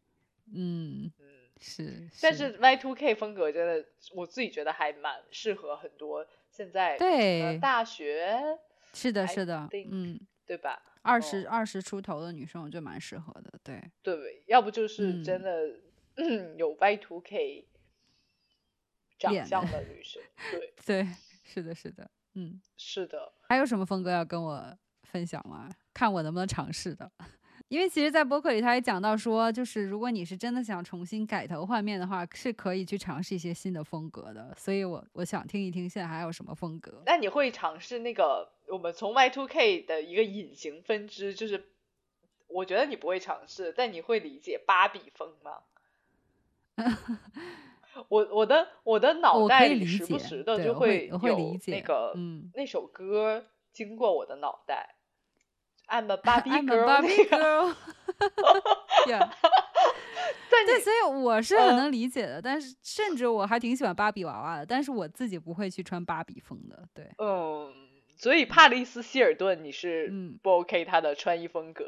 [0.54, 1.12] 嗯。
[1.18, 1.34] 嗯。
[1.60, 6.26] 是，但是 Y two K 风格真的我自己觉得还蛮适合很多。
[6.54, 8.56] 现在对大学
[8.92, 10.80] 是的，是的，嗯，对吧？
[11.02, 15.68] 二十二十出头的女生，我觉得蛮适合的，对对，要不就是真的
[16.56, 17.64] 有 Y2K
[19.18, 21.08] 长相的女生，对对，
[21.42, 23.32] 是的，是的，嗯，是的。
[23.48, 25.68] 还有什么风格要跟我分享吗？
[25.92, 27.10] 看我能不能尝试的。
[27.68, 34.54] 因为其实，在播客里他也讲到说，就是如果你是真的想重新改头换面的话，是可以去尝试一些新的风格的。
[34.56, 37.02] 所以我我想听一听，现在还有什么风格？
[37.06, 41.64] 那你会尝试那个我们从 Y Two K 的一个隐形分支，就是
[42.46, 45.62] 我觉得你不会尝试，但你会理解芭比风吗？
[48.08, 54.93] 我我的我的脑袋里时不时的就会有那个嗯那首歌经过我的脑袋。
[55.88, 57.74] I'm a Barbie girl，
[60.66, 62.40] 对，所以我是很能理解的。
[62.40, 66.82] 但是，甚至我还挺喜欢芭比娃娃的，但是我自己不会去穿芭比风的。
[66.94, 67.70] 对，嗯，
[68.24, 71.84] 所以帕丽斯希尔顿你是嗯不 OK 他的穿衣风格？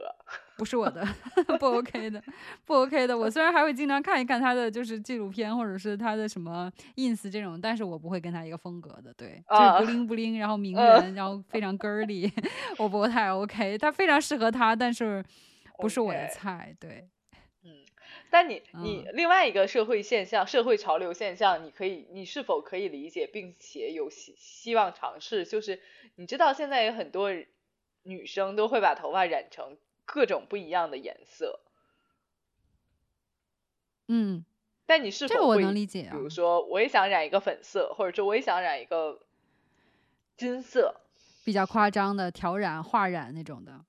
[0.59, 1.03] 不是我的，
[1.59, 2.23] 不 OK 的，
[2.67, 3.17] 不 OK 的。
[3.17, 9.15] 我虽然还会经常看一看他的就是纪录片或者是他的什么 ins 这种，但是我不会跟他一个风格的。
[9.15, 12.31] 对，就是啊不灵不灵，然后名嗯人，然后非常 girly，
[12.77, 13.79] 我不太 OK。
[13.79, 15.25] 他非常适合他，但是
[15.79, 16.77] 不是我的菜。
[16.79, 17.09] 对，嗯，
[18.31, 25.45] 但你嗯你另外一个社会现象、社会潮流现象，你可以你是否可以理解，并且有希希望尝试？
[25.45, 25.81] 就是
[26.17, 27.31] 你知道现在有很多
[28.03, 31.61] 女生都会把头发染成各种不一样的颜色，
[34.09, 34.45] 嗯，
[34.87, 39.21] 但你是这个我能理解啊比如说，我也想染一个粉色，或者说我也想染一个
[40.37, 41.01] 金色。
[41.45, 43.85] 比较夸张的挑染、画染那种的。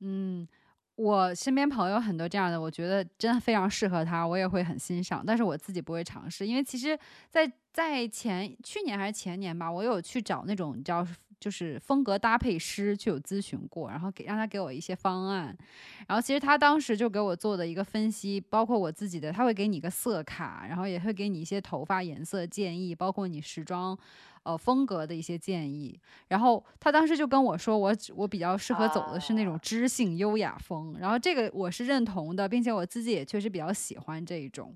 [0.00, 0.48] 嗯，
[0.96, 5.22] 我身边朋友很多这样的，我觉得真的非常适合他，我也会很欣赏。
[5.24, 6.98] 但是我自己不会尝试，因为其实
[7.30, 11.06] 在，在前去年还是前年吧，我有去找那种你知道。
[11.38, 15.54] 就是风格搭配师去有咨询过，然后给让他给我一些方案，
[16.08, 23.96] 然后其实他当时就给我做的一个分析，包括我自己的，他会给你一个色卡，然后也会给你一些头发颜色建议，包括你时装
[24.46, 26.00] 呃风格的一些建议。
[26.28, 34.74] 然后他当时就跟我说，我我比较适合走的是那种知性优雅风，然后这个我是认同的，并且我自己也确实比较喜欢这一种。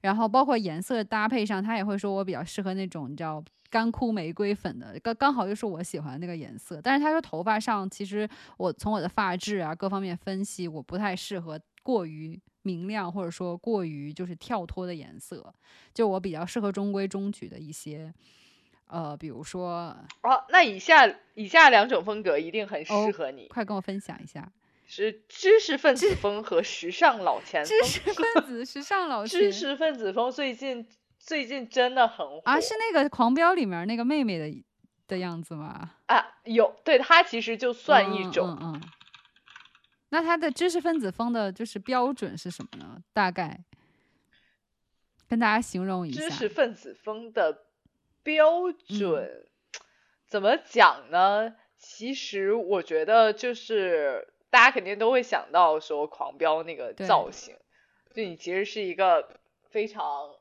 [0.00, 6.80] 然后包括颜色搭配上，他也会说我比较适合那种你知道干枯玫瑰粉的，刚刚好又是我喜欢的那个颜色。
[6.82, 15.54] 但是他说头发上，其实我从我的发质啊各方面分析，我不太适合过于明亮或者说过于就是跳脱的颜色，
[15.92, 18.14] 就我比较适合中规中矩的一些。
[18.90, 24.50] 呃，比如说，哦，那以下以下两种风格一定很适哦合你，快跟我分享一下。
[24.86, 27.78] 是知识分子风和时尚老钱风。
[27.80, 30.84] 知识分子、时尚老钱 知识分子风最近
[31.18, 34.64] 最近真的很火啊，是那个《狂飙》里面那个妹妹的
[35.06, 35.92] 的样子吗？
[36.06, 38.82] 啊，有对她其实就算一种，嗯嗯嗯。
[40.08, 43.00] 那它的知识分子风的就是标准是什么呢？
[43.12, 43.62] 大概
[45.28, 46.20] 跟大家形容一下。
[46.22, 47.66] 知识分子风的
[48.22, 48.98] 标嗯。
[48.98, 49.46] 准、
[50.26, 51.56] 怎么讲呢？
[51.78, 57.56] 其实我觉得就是大家肯定都会想到说狂飙那个造型，
[58.12, 59.40] 就你其实是一个
[59.70, 60.36] 非常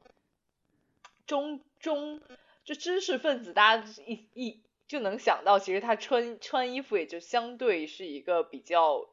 [1.25, 2.21] 中中
[2.65, 9.09] 就知识分子，大家一一就能想到，其实他穿穿衣服也就相对是一个比较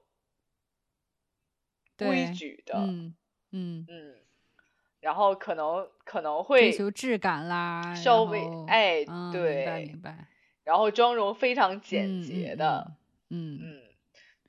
[1.96, 3.14] 规矩的，嗯
[3.52, 4.14] 嗯，嗯，
[5.06, 10.26] 然后可能可能会追求质感啦，稍微哎嗯，对明白明白，
[10.64, 12.92] 然后妆容非常简嗯洁嗯的，
[13.30, 13.82] 嗯，嗯嗯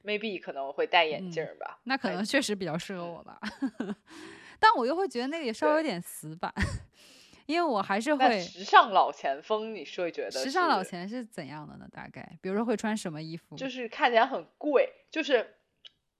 [0.04, 3.40] ，maybe 可能会戴眼嗯镜儿吧，那可哎能确实比较适合我吧，
[4.60, 6.52] 但我又会觉得那个也稍微有点死板，
[7.46, 11.88] 因为我还是会时尚老前锋，你是会觉得时尚老是钱是怎样的呢？
[11.92, 13.56] 大概比如说会穿什么衣服？
[13.56, 15.54] 就是看起来很贵，就是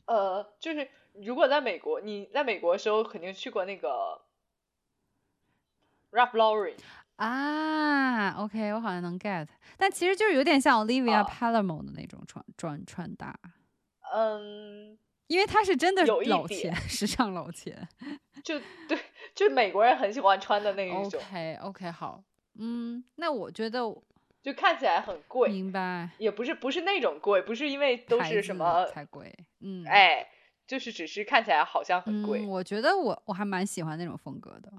[0.06, 4.22] 呃，就是如果在美国，你在美国的时候肯定去过那个
[6.12, 6.76] Ralph Lauren，
[7.18, 9.48] 啊，OK，我好像能 get，
[9.78, 11.24] 但其实就是有点像 Olivia 啊。
[11.24, 13.38] Palermo 的那种穿穿穿搭，
[14.14, 14.98] 嗯，
[15.28, 17.88] 因为他是真的老点钱，时尚老钱。
[18.44, 18.98] 就对，
[19.36, 22.24] 就美国人很喜欢穿的那一种，OK OK，好，
[22.60, 23.80] 嗯，那我觉得
[24.42, 30.26] 就看起来很贵，明白，也不是不是那种贵，不是因为都是什么，才贵，嗯，哎，
[30.66, 34.72] 就是只是看起来好像很贵，嗯，我觉得我我还蛮喜欢那种风格的，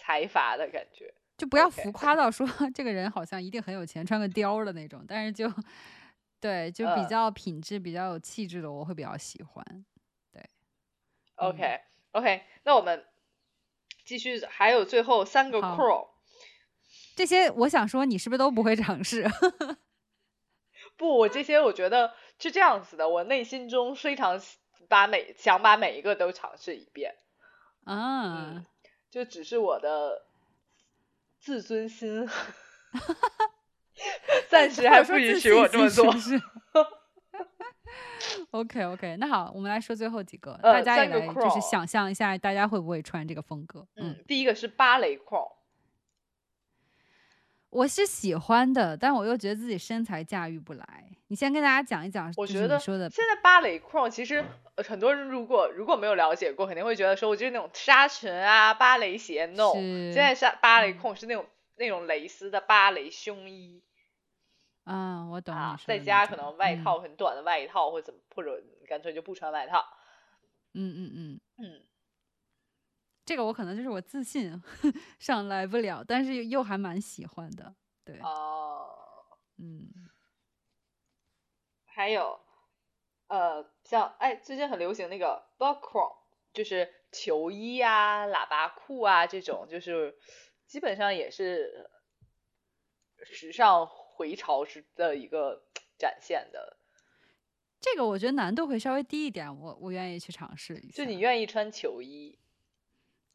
[0.00, 1.12] 财阀的感觉。
[1.36, 5.50] 就不要浮夸到说 这个人好像一定很有钱，穿个貂的那种，但是就
[6.40, 9.84] 对，就比嗯较品质、比较有气质的，我会比较喜欢。
[10.32, 10.42] 对
[11.36, 11.80] OK
[12.12, 13.04] OK，那我们
[14.04, 16.08] 继续，还有最后三个好 crawl。
[17.16, 19.26] 这些我想说，你是不是都不会尝试？
[20.96, 24.38] 不，我这些我觉得是这样子的，我内心中非常
[24.88, 27.14] 把每想把每一个都尝试一遍，
[27.84, 28.66] 啊嗯，
[29.10, 30.22] 就只是我的
[31.38, 32.28] 自尊心
[34.48, 36.06] 暂时还不允许我这么做。
[38.52, 43.86] OK OK，那好，我们来说最后几个，呃大家也来就是想象一下，大家会不会穿这个风格？
[43.96, 45.52] 嗯，第一个是芭蕾 crawl，
[47.70, 51.04] 我是喜欢的，但我又觉得自己身材驾驭不来。
[51.28, 54.44] 你先跟大家讲一讲，我觉得说的现在芭蕾 crawl 其实
[54.74, 61.46] 呃很多人如果如果没有了解过，肯定会觉得说，我就是那种纱裙啊、芭蕾鞋 no，现在是芭蕾控是那种
[61.76, 63.80] 那种蕾丝的芭蕾胸衣。
[64.82, 69.84] 啊，我懂啊你，说在家可能外嗯套很短的外套，或者怎么，或者干脆就不穿外套。
[70.72, 71.79] 嗯嗯嗯，嗯，
[73.30, 74.60] 这个我可能就是我自信
[75.20, 77.72] 上来不了，但是又还蛮喜欢的。
[78.04, 78.88] 对，哦，
[79.56, 79.88] 嗯，
[81.84, 82.40] 还有
[83.28, 86.12] 呃，像哎，最近很流行那个 buckram，
[86.52, 90.18] 就是球衣啊、喇叭裤啊这种，就是
[90.66, 91.88] 基本上也是
[93.22, 95.62] 时尚回潮时的一个
[95.96, 96.78] 展现的。
[97.78, 100.96] 这个我觉得难度会稍微低一点，我我愿意去尝试一下。
[100.96, 102.36] 就你愿意穿球衣？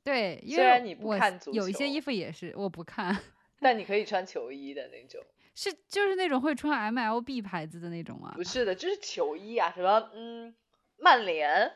[0.05, 3.19] 对，虽然你不看足球，有一些衣服也是我不看，
[3.59, 5.19] 但你可以穿球衣的那种。
[5.55, 8.33] 是就是那种会穿 MLB 牌子的那种吗？
[8.35, 10.53] 不是的，就是球衣啊，什么嗯，
[10.97, 11.71] 曼联。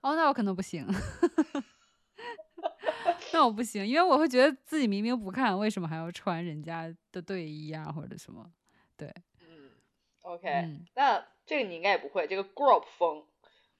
[0.00, 0.86] 哦，那我可能不行。
[3.34, 8.50] 那我不行，因为我会觉得自己明明不看，为什么还要穿人家的队衣啊，或者什么？
[8.96, 9.70] 对，嗯
[10.22, 13.26] ，OK，那这个你应该也不会，这个 Group 风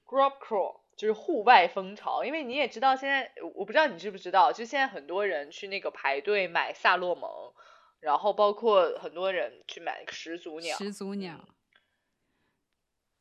[0.05, 0.81] ，Group Crawl。
[0.95, 7.53] 就是户外风潮，因为你也知道，现在我不知道你知不知道，就现在很多人去那个排队买萨洛蒙，
[7.99, 10.77] 然后包括很多人去买始祖鸟。
[10.77, 11.47] 始祖鸟。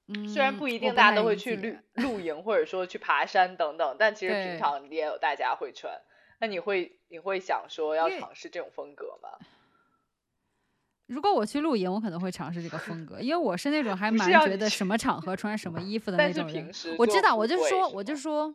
[0.06, 0.28] 嗯。
[0.28, 6.00] 虽然不一定大家都会去露 露营，或者说去爬山等等，但其实平常也有大家会穿。
[6.40, 9.30] 那你会你会想说要尝试这种风格吗？
[11.06, 16.70] 如果我去露营，我可能会尝试这个风格，因为我是那种还蛮觉得什么场合 穿什么衣服的那种人。
[16.98, 18.54] 我知道，我就说，我就说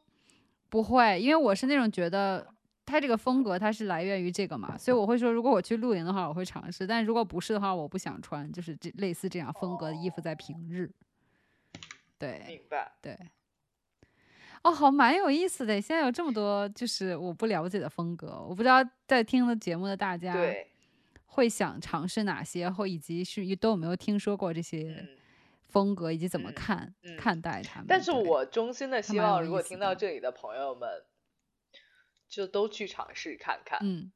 [0.69, 2.47] 不会，因为我是那种觉得
[2.85, 10.89] 它这个风格它是来源于这个嘛，所以我会说，如果我去露营的话，我会尝试；但如果不是的话，我不想穿，就是这类似这样风格的衣服在平日。
[12.17, 12.91] 对，明白。
[13.01, 13.17] 对。
[14.63, 15.79] 哦，好，蛮有意思的。
[15.79, 20.33] 现在有这么多就是我不了解的风格，我不知道在听的节目的大家。
[20.33, 20.68] 对。
[21.31, 25.07] 会想尝试哪些，或以及是都有没有听说过这些
[25.67, 27.85] 风格，以及怎么看看待他们？
[27.87, 31.05] 但是我衷心的希望，如果听到这里的朋友们，
[32.27, 33.79] 就都去尝试看看。
[33.83, 34.11] 嗯，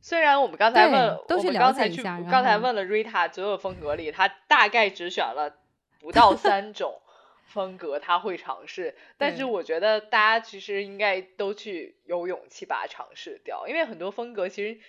[0.00, 2.20] 虽然我们刚才问，都去了解一下。
[2.30, 5.60] 刚才问了 Rita，所有风格里，他大概只选了
[6.00, 7.00] 不到三 种
[7.46, 8.96] 风格，他会尝试。
[9.16, 14.80] 但是我觉得大家其实应该都去有勇气把它尝试掉，因为很多风格其实。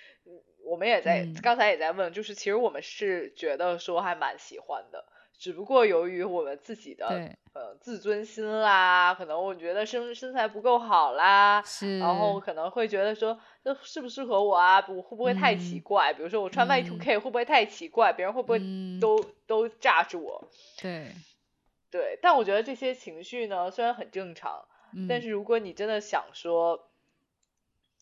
[0.64, 5.05] 我们也在刚才也在问，就是其实我们是觉得说还蛮喜欢的，
[5.38, 7.07] 只不过由于我们自己的
[7.53, 11.61] 呃自尊心啦，可能我觉得身身材不够好啦，
[11.99, 14.84] 然后可能会觉得说这适不适合我啊？
[14.88, 16.14] 我会不会太奇怪？
[16.14, 18.14] 比如说我穿 Y two K 会不会太奇怪？
[18.14, 18.59] 别人会不会
[18.99, 20.49] 都都炸住我？
[20.82, 21.11] 对
[21.91, 24.66] 对，但我觉得这些情绪呢虽然很正常，
[25.07, 26.88] 但是如果你真的想说，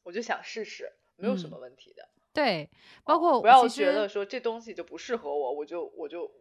[0.03, 2.07] 我就想试试，没有什么问题的。
[2.33, 2.69] 对，
[3.03, 6.31] 包括不要觉得说这东西就不适合我，我就我就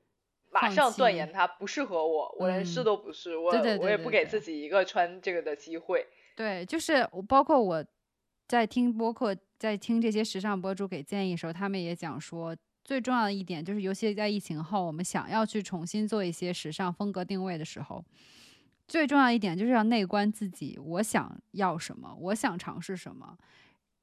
[0.51, 6.07] 马上断言它不适合我，我连试都不试，我我也不给自己一个穿这个的机会。
[6.37, 7.85] 对，就是我包括我
[8.47, 18.05] 在听播客，在听这些时尚博主给建议的时候，他们也讲说，最重要的一点就是，尤其在疫情后，我们想要去重新做一些时尚风格定位的时候，
[18.89, 23.37] 最重要一点就是要内观自己，我想要什么，我想尝试什么。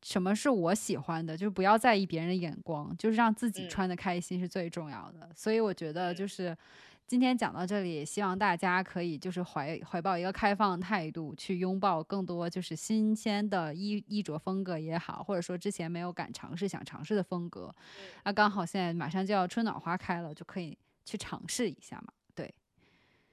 [0.07, 5.29] 什么是我喜欢的，就是不要在意别人的眼光，就是让自己穿的开心是最重要的。
[5.35, 6.57] 所以我觉得就是
[7.05, 17.75] 今天讲到这里，希望大家可以就是怀怀抱一个开放态度，去拥抱更多就是新鲜的衣衣着风格也好，或者说之前没有敢尝试想尝试的风格。
[18.23, 22.13] 那刚好现在马上就要春暖花开了，就可以去尝试一下嘛。
[22.33, 22.55] 对，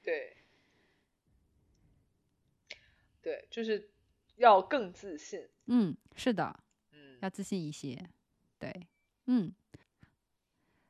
[0.03, 0.37] 对，
[3.23, 3.89] 对，就是
[4.39, 5.41] 要更自信。
[5.67, 6.55] 嗯，是的，
[7.15, 7.99] 嗯，要自信一些，
[8.59, 8.73] 对，
[9.27, 9.53] 嗯，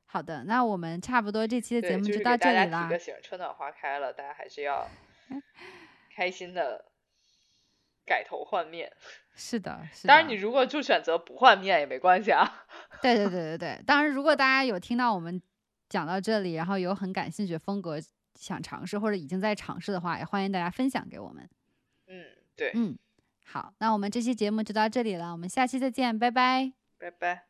[0.07, 2.89] 好的，那我们差不多这期的节目就到这里啦。
[3.23, 4.89] 春暖花开了，大家还是要
[6.15, 6.85] 开心的
[8.05, 8.93] 改头换面。
[9.37, 12.67] 是的，当然你如果就选择不换面也没关系啊。
[13.03, 15.43] 对对对对对，当然如果大家有听到我们
[15.89, 17.99] 讲到这里，然后有很感兴趣的风格
[18.37, 21.49] 想尝试或者已经在尝试的话，也欢迎大家分享给我们。
[22.07, 22.97] 嗯，对，嗯。
[23.45, 27.45] 好，那我们这期节目就到这里了，我们下期再见，拜拜，拜拜。